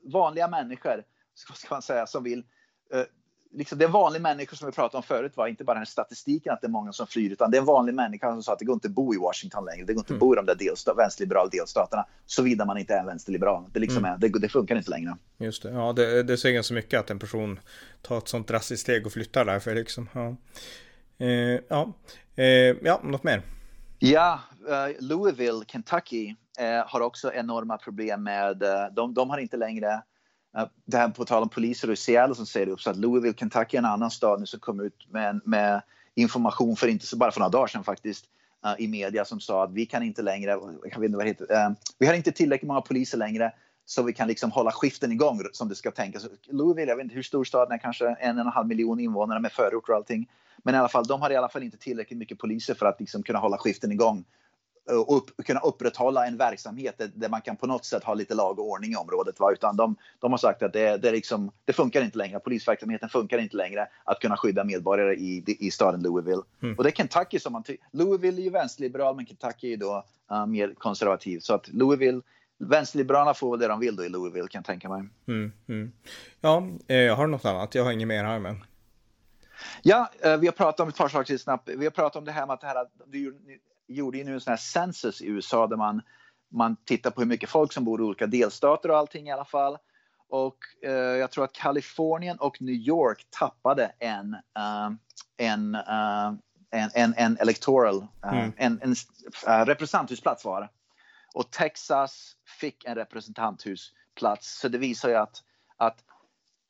vanliga 0.02 0.48
människor, 0.48 1.04
ska 1.34 1.74
man 1.74 1.82
säga, 1.82 2.06
som 2.06 2.24
vill 2.24 2.44
eh, 2.92 3.04
liksom, 3.52 3.78
det 3.78 3.84
är 3.84 3.88
vanliga 3.88 4.22
människor 4.22 4.56
som 4.56 4.66
vi 4.66 4.72
pratade 4.72 4.96
om 4.96 5.02
förut, 5.02 5.32
var 5.36 5.46
inte 5.46 5.64
bara 5.64 5.76
den 5.76 5.86
statistiken 5.86 6.52
att 6.52 6.60
det 6.60 6.66
är 6.66 6.70
många 6.70 6.92
som 6.92 7.06
flyr, 7.06 7.30
utan 7.30 7.50
det 7.50 7.56
är 7.56 7.60
en 7.60 7.66
vanlig 7.66 7.94
människa 7.94 8.32
som 8.32 8.42
sa 8.42 8.52
att 8.52 8.58
det 8.58 8.64
går 8.64 8.74
inte 8.74 8.88
att 8.88 8.94
bo 8.94 9.14
i 9.14 9.16
Washington 9.16 9.64
längre, 9.64 9.84
det 9.84 9.92
går 9.92 10.00
inte 10.00 10.14
att 10.14 10.20
bo 10.20 10.34
i 10.34 10.36
de 10.36 10.46
där 10.46 10.54
delstat, 10.54 10.98
vänsterliberala 10.98 11.48
delstaterna, 11.48 12.06
såvida 12.26 12.64
man 12.64 12.78
inte 12.78 12.94
är 12.94 13.04
vänsterliberal. 13.04 13.64
Det, 13.72 13.80
liksom 13.80 14.04
mm. 14.04 14.12
är, 14.12 14.18
det, 14.18 14.38
det, 14.38 14.48
funkar 14.48 14.76
inte 14.76 14.90
längre. 14.90 15.16
Just 15.38 15.62
det, 15.62 15.70
ja 15.70 15.92
det, 15.92 16.22
det 16.22 16.36
säger 16.36 16.54
ganska 16.54 16.74
mycket 16.74 17.00
att 17.00 17.10
en 17.10 17.18
person 17.18 17.60
tar 18.02 18.18
ett 18.18 18.28
sånt 18.28 18.48
drastiskt 18.48 18.82
steg 18.82 19.06
och 19.06 19.12
flyttar 19.12 19.44
därför 19.44 19.74
liksom, 19.74 20.08
ja. 20.12 20.36
Eh, 21.26 21.60
ja. 21.68 21.92
Eh, 22.36 22.76
ja, 22.82 23.00
något 23.04 23.24
mer? 23.24 23.42
Ja, 23.98 24.40
uh, 24.68 24.96
Louisville, 25.00 25.64
Kentucky 25.66 26.28
uh, 26.60 26.86
har 26.86 27.00
också 27.00 27.32
enorma 27.32 27.78
problem 27.78 28.22
med, 28.22 28.62
uh, 28.62 28.68
de, 28.92 29.14
de 29.14 29.30
har 29.30 29.38
inte 29.38 29.56
längre 29.56 30.02
det 30.84 30.96
här 30.96 31.08
på 31.08 31.24
tal 31.24 31.42
om 31.42 31.48
poliser 31.48 31.90
i 31.90 31.96
Seattle 31.96 32.34
som 32.34 32.46
säger 32.46 32.68
upp 32.68 32.80
så 32.80 32.90
att 32.90 32.96
Louisville, 32.96 33.34
Kentucky 33.36 33.76
är 33.76 33.78
en 33.78 33.84
annan 33.84 34.10
stad 34.10 34.40
nu 34.40 34.46
som 34.46 34.60
kom 34.60 34.80
ut 34.80 35.06
med, 35.08 35.40
med 35.44 35.82
information 36.14 36.76
för 36.76 36.88
inte 36.88 37.06
så 37.06 37.16
bara 37.16 37.32
för 37.32 37.40
några 37.40 37.50
dagar 37.50 37.66
sedan 37.66 37.84
faktiskt 37.84 38.24
eh, 38.64 38.84
i 38.84 38.88
media 38.88 39.24
som 39.24 39.40
sa 39.40 39.64
att 39.64 39.72
vi 39.72 39.86
kan 39.86 40.02
inte 40.02 40.22
längre, 40.22 40.50
jag 40.50 40.82
vet 40.82 41.04
inte 41.04 41.16
vad 41.16 41.26
det 41.26 41.30
heter, 41.30 41.54
eh, 41.54 41.70
vi 41.98 42.06
har 42.06 42.14
inte 42.14 42.32
tillräckligt 42.32 42.68
många 42.68 42.80
poliser 42.80 43.18
längre 43.18 43.52
så 43.84 44.02
vi 44.02 44.12
kan 44.12 44.28
liksom 44.28 44.50
hålla 44.50 44.72
skiften 44.72 45.12
igång 45.12 45.42
som 45.52 45.68
det 45.68 45.74
ska 45.74 45.90
tänkas. 45.90 46.26
Louisville, 46.46 46.90
jag 46.90 46.96
vet 46.96 47.04
inte 47.04 47.14
hur 47.14 47.22
stor 47.22 47.44
staden 47.44 47.72
är, 47.72 47.78
kanske 47.78 48.08
en 48.08 48.38
och 48.38 48.44
en 48.44 48.52
halv 48.52 48.68
miljon 48.68 49.00
invånare 49.00 49.40
med 49.40 49.52
förorter 49.52 49.92
och 49.92 49.96
allting. 49.96 50.30
Men 50.62 50.74
i 50.74 50.78
alla 50.78 50.88
fall, 50.88 51.06
de 51.06 51.22
har 51.22 51.30
i 51.30 51.36
alla 51.36 51.48
fall 51.48 51.62
inte 51.62 51.78
tillräckligt 51.78 52.18
mycket 52.18 52.38
poliser 52.38 52.74
för 52.74 52.86
att 52.86 53.00
liksom 53.00 53.22
kunna 53.22 53.38
hålla 53.38 53.58
skiften 53.58 53.92
igång 53.92 54.24
och 54.96 55.16
upp, 55.16 55.46
kunna 55.46 55.60
upprätthålla 55.60 56.26
en 56.26 56.36
verksamhet 56.36 56.94
där, 56.98 57.10
där, 57.14 57.28
man 57.28 57.40
kan 57.40 57.56
på 57.56 57.66
något 57.66 57.84
sätt 57.84 58.04
ha 58.04 58.14
lite 58.14 58.34
lag 58.34 58.58
och 58.58 58.68
ordning 58.68 58.92
i 58.92 58.96
området. 58.96 59.40
Va? 59.40 59.52
Utan 59.52 59.76
de, 59.76 59.96
de 60.18 60.30
har 60.30 60.38
sagt 60.38 60.62
att 60.62 60.72
det, 60.72 60.96
det, 60.96 61.10
liksom, 61.10 61.52
det 61.64 61.72
funkar 61.72 62.02
inte 62.02 62.18
längre. 62.18 62.38
Polisverksamheten 62.38 63.08
funkar 63.08 63.38
inte 63.38 63.56
längre 63.56 63.88
att 64.04 64.20
kunna 64.20 64.36
skydda 64.36 64.64
medborgare 64.64 65.14
i, 65.14 65.44
i 65.46 65.70
staden 65.70 66.02
Louisville. 66.02 66.42
Mm. 66.62 66.76
Och 66.76 66.84
det 66.84 66.90
är 66.90 66.94
Kentucky 66.94 67.38
som 67.38 67.52
man. 67.52 67.64
Louisville 67.92 68.40
är 68.40 68.44
ju 68.44 68.50
vänsterliberal 68.50 69.16
men 69.16 69.26
Kentucky 69.26 69.72
är 69.72 69.76
då 69.76 70.04
uh, 70.32 70.46
mer 70.46 70.74
konservativ. 70.78 71.40
Så 71.40 71.54
att 71.54 71.68
Louisville 71.68 72.20
Vänsterliberalerna 72.62 73.34
får 73.34 73.50
väl 73.50 73.60
det 73.60 73.68
de 73.68 73.80
vill 73.80 73.96
då 73.96 74.04
i 74.04 74.08
Louisville 74.08 74.48
kan 74.48 74.58
jag 74.58 74.64
tänka 74.64 74.88
mig. 74.88 75.08
Mm, 75.28 75.52
mm. 75.68 75.92
Ja, 76.40 76.68
jag 76.86 77.16
har 77.16 77.26
något 77.26 77.44
annat. 77.44 77.74
Jag 77.74 77.84
har 77.84 77.92
inget 77.92 78.08
mer 78.08 78.24
här 78.24 78.38
men. 78.38 78.64
Ja, 79.82 80.10
eh, 80.20 80.36
vi 80.36 80.46
har 80.46 80.52
pratat 80.52 80.80
om 80.80 80.88
ett 80.88 80.96
par 80.96 81.08
saker 81.08 81.36
snabbt. 81.36 81.68
Vi 81.68 81.84
har 81.84 81.90
pratat 81.90 82.16
om 82.16 82.24
det 82.24 82.32
här 82.32 82.46
med 82.46 82.54
att 82.54 82.60
det 82.60 82.66
här, 82.66 82.86
gjorde 83.90 84.18
ju 84.18 84.24
nu 84.24 84.34
en 84.34 84.40
sån 84.40 84.50
här 84.50 84.56
census 84.56 85.22
i 85.22 85.26
USA 85.26 85.66
där 85.66 85.76
man, 85.76 86.02
man 86.52 86.76
tittar 86.84 87.10
på 87.10 87.20
hur 87.20 87.28
mycket 87.28 87.50
folk 87.50 87.72
som 87.72 87.84
bor 87.84 88.00
i 88.00 88.04
olika 88.04 88.26
delstater 88.26 88.90
och 88.90 88.96
allting 88.96 89.28
i 89.28 89.32
alla 89.32 89.44
fall. 89.44 89.78
Och 90.28 90.56
uh, 90.86 90.92
jag 90.92 91.30
tror 91.30 91.44
att 91.44 91.52
Kalifornien 91.52 92.38
och 92.38 92.62
New 92.62 92.74
York 92.74 93.26
tappade 93.30 93.92
en, 93.98 94.34
uh, 94.34 94.90
en, 95.36 95.74
uh, 95.74 96.34
en, 96.70 96.90
en, 96.94 97.14
en 97.16 97.36
electoral, 97.40 98.06
mm. 98.24 98.52
en, 98.56 98.80
en 98.82 98.94
representanthusplats 99.66 100.44
var 100.44 100.60
det. 100.60 100.68
Och 101.34 101.50
Texas 101.50 102.32
fick 102.60 102.84
en 102.84 102.94
representanthusplats. 102.94 104.60
Så 104.60 104.68
det 104.68 104.78
visar 104.78 105.08
ju 105.08 105.14
att, 105.14 105.42
att 105.76 106.04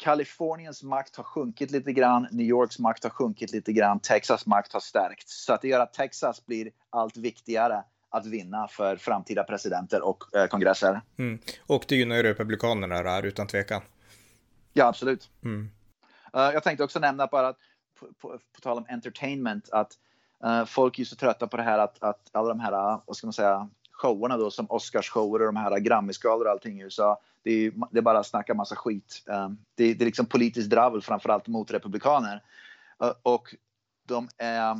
Kaliforniens 0.00 0.82
makt 0.82 1.16
har 1.16 1.24
sjunkit 1.24 1.70
lite 1.70 1.92
grann, 1.92 2.28
New 2.30 2.46
Yorks 2.46 2.78
makt 2.78 3.04
har 3.04 3.10
sjunkit 3.10 3.52
lite 3.52 3.72
grann, 3.72 4.00
Texas 4.00 4.46
makt 4.46 4.72
har 4.72 4.80
stärkts. 4.80 5.44
Så 5.44 5.52
att 5.52 5.62
det 5.62 5.68
gör 5.68 5.80
att 5.80 5.92
Texas 5.92 6.46
blir 6.46 6.70
allt 6.90 7.16
viktigare 7.16 7.84
att 8.10 8.26
vinna 8.26 8.68
för 8.68 8.96
framtida 8.96 9.44
presidenter 9.44 10.02
och 10.02 10.36
eh, 10.36 10.46
kongresser. 10.46 11.00
Mm. 11.18 11.38
Och 11.66 11.84
det 11.88 11.96
gynnar 11.96 12.16
ju 12.16 12.22
Republikanerna 12.22 13.02
där 13.02 13.22
utan 13.22 13.46
tvekan. 13.46 13.82
Ja, 14.72 14.86
absolut. 14.86 15.30
Mm. 15.44 15.70
Uh, 16.36 16.42
jag 16.42 16.62
tänkte 16.62 16.84
också 16.84 16.98
nämna 16.98 17.26
bara 17.26 17.48
att 17.48 17.58
på, 18.00 18.06
på, 18.06 18.38
på 18.52 18.60
tal 18.60 18.78
om 18.78 18.86
entertainment 18.88 19.70
att 19.70 19.92
uh, 20.44 20.64
folk 20.64 20.98
är 20.98 21.04
så 21.04 21.16
trötta 21.16 21.46
på 21.46 21.56
det 21.56 21.62
här 21.62 21.78
att, 21.78 22.02
att 22.02 22.30
alla 22.32 22.48
de 22.48 22.60
här, 22.60 23.00
vad 23.06 23.16
ska 23.16 23.26
man 23.26 23.32
säga, 23.32 23.68
showerna 24.00 24.36
då 24.36 24.50
som 24.50 24.66
Oscarsshower 24.70 25.40
och 25.40 25.46
de 25.46 25.56
här 25.56 25.78
Grammisgalor 25.78 26.44
och 26.44 26.50
allting 26.50 26.80
i 26.80 26.82
USA. 26.82 27.20
Det 27.42 27.50
är, 27.50 27.72
det 27.90 27.98
är 27.98 28.02
bara 28.02 28.18
att 28.18 28.26
snacka 28.26 28.54
massa 28.54 28.76
skit. 28.76 29.22
Um, 29.26 29.58
det, 29.74 29.94
det, 29.94 30.04
är 30.04 30.06
liksom 30.06 30.26
politiskt 30.26 30.70
dravel 30.70 31.02
framförallt 31.02 31.46
mot 31.46 31.70
republikaner. 31.70 32.42
Och 33.22 33.54
de 34.08 34.28
är 34.38 34.76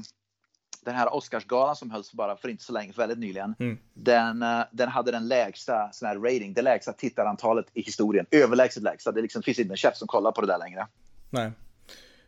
den 0.85 0.95
här 0.95 1.15
Oscarsgalan 1.15 1.77
som 1.77 1.91
hölls 1.91 2.13
bara 2.13 2.37
för 2.37 2.49
inte 2.49 2.65
så 2.65 2.73
länge, 2.73 2.93
väldigt 2.97 3.19
nyligen, 3.19 3.55
mm. 3.59 3.79
den, 3.95 4.43
uh, 4.43 4.65
den 4.73 4.89
hade 4.89 5.11
den 5.11 5.29
lägsta 5.29 5.93
sån 5.93 6.09
här 6.09 6.17
rating, 6.17 6.53
det 6.55 6.63
lägsta 6.63 6.93
tittarantalet 6.93 7.67
i 7.75 7.83
historien. 7.83 8.27
Överlägset 8.31 8.83
lägsta. 8.83 9.13
Det 9.13 9.23
liksom, 9.23 9.43
finns 9.43 9.59
inte 9.59 9.73
en 9.73 9.77
chef 9.77 9.97
som 9.97 10.09
kollar 10.09 10.33
på 10.33 10.41
det 10.41 10.47
där 10.47 10.59
längre. 10.59 10.87
Nej. 11.31 11.53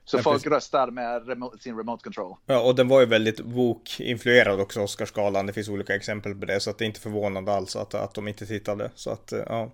Så 0.04 0.16
ja, 0.16 0.22
folk 0.22 0.36
precis. 0.36 0.52
röstar 0.52 0.90
med 0.90 1.28
remote, 1.28 1.58
sin 1.58 1.76
remote 1.76 2.04
control. 2.04 2.36
Ja, 2.46 2.60
och 2.60 2.74
den 2.74 2.88
var 2.88 3.00
ju 3.00 3.06
väldigt 3.06 3.40
woke-influerad 3.40 4.60
också, 4.60 4.80
Oscarsgalan. 4.80 5.46
Det 5.46 5.52
finns 5.52 5.68
olika 5.68 5.94
exempel 5.94 6.34
på 6.34 6.46
det, 6.46 6.60
så 6.60 6.70
att 6.70 6.78
det 6.78 6.84
är 6.84 6.86
inte 6.86 7.00
förvånande 7.00 7.52
alls 7.52 7.76
att, 7.76 7.94
att 7.94 8.14
de 8.14 8.28
inte 8.28 8.46
tittade. 8.46 8.90
Så 8.94 9.10
att, 9.10 9.32
ja. 9.48 9.70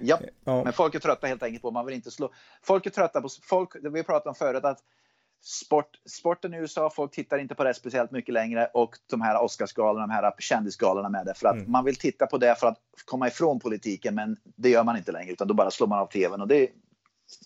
Ja, 0.00 0.20
ja. 0.44 0.64
men 0.64 0.72
folk 0.72 0.94
är 0.94 0.98
trötta 0.98 1.26
helt 1.26 1.42
enkelt 1.42 1.62
på, 1.62 1.70
man 1.70 1.86
vill 1.86 1.94
inte 1.94 2.10
slå. 2.10 2.32
Folk 2.62 2.86
är 2.86 2.90
trötta 2.90 3.20
på, 3.20 3.28
folk, 3.42 3.70
vi 3.92 4.02
pratade 4.02 4.28
om 4.28 4.34
förut, 4.34 4.64
att 4.64 4.78
sport, 5.42 5.90
sporten 6.06 6.54
i 6.54 6.56
USA, 6.56 6.90
folk 6.90 7.12
tittar 7.12 7.38
inte 7.38 7.54
på 7.54 7.64
det 7.64 7.74
speciellt 7.74 8.10
mycket 8.10 8.34
längre 8.34 8.70
och 8.74 8.96
de 9.10 9.20
här 9.20 9.42
Oscarsgalorna, 9.42 10.06
de 10.06 10.12
här 10.12 10.32
kändisgalorna 10.38 11.08
med 11.08 11.26
det. 11.26 11.34
För 11.34 11.48
att 11.48 11.54
mm. 11.54 11.70
man 11.70 11.84
vill 11.84 11.96
titta 11.96 12.26
på 12.26 12.38
det 12.38 12.54
för 12.60 12.66
att 12.66 12.78
komma 13.04 13.28
ifrån 13.28 13.60
politiken, 13.60 14.14
men 14.14 14.36
det 14.44 14.68
gör 14.68 14.84
man 14.84 14.96
inte 14.96 15.12
längre, 15.12 15.32
utan 15.32 15.48
då 15.48 15.54
bara 15.54 15.70
slår 15.70 15.86
man 15.86 15.98
av 15.98 16.06
tvn. 16.06 16.40
Och 16.40 16.48
det, 16.48 16.68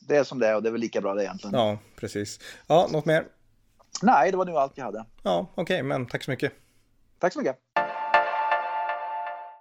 det 0.01 0.17
är 0.17 0.25
som 0.25 0.39
det 0.39 0.49
är 0.49 0.57
och 0.57 0.63
det 0.63 0.69
är 0.69 0.71
väl 0.71 0.81
lika 0.81 1.01
bra 1.01 1.15
det 1.15 1.25
egentligen. 1.25 1.55
Ja, 1.55 1.79
precis. 1.97 2.41
Ja, 2.67 2.89
något 2.93 3.05
mer? 3.05 3.27
Nej, 4.03 4.31
det 4.31 4.37
var 4.37 4.45
nu 4.45 4.53
allt 4.53 4.73
jag 4.75 4.85
hade. 4.85 5.05
Ja, 5.23 5.47
okej, 5.55 5.63
okay, 5.63 5.83
men 5.83 6.07
tack 6.07 6.23
så 6.23 6.31
mycket. 6.31 6.53
Tack 7.19 7.33
så 7.33 7.39
mycket. 7.39 7.57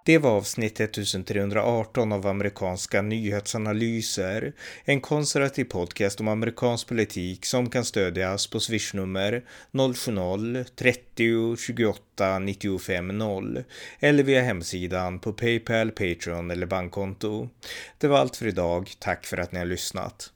Det 0.04 0.18
var 0.18 0.30
avsnitt 0.30 0.80
1318 0.80 2.12
av 2.12 2.26
amerikanska 2.26 3.02
nyhetsanalyser, 3.02 4.52
en 4.84 5.00
konservativ 5.00 5.64
podcast 5.64 6.20
om 6.20 6.28
amerikansk 6.28 6.88
politik 6.88 7.46
som 7.46 7.70
kan 7.70 7.84
stödjas 7.84 8.46
på 8.46 8.60
swishnummer 8.60 9.44
070-30 9.72 11.56
28 11.56 12.38
95 12.38 13.18
0 13.18 13.64
eller 14.00 14.22
via 14.22 14.42
hemsidan 14.42 15.18
på 15.18 15.32
Paypal, 15.32 15.90
Patreon 15.90 16.50
eller 16.50 16.66
bankkonto. 16.66 17.48
Det 17.98 18.08
var 18.08 18.18
allt 18.18 18.36
för 18.36 18.46
idag. 18.46 18.90
Tack 18.98 19.26
för 19.26 19.36
att 19.36 19.52
ni 19.52 19.58
har 19.58 19.66
lyssnat. 19.66 20.32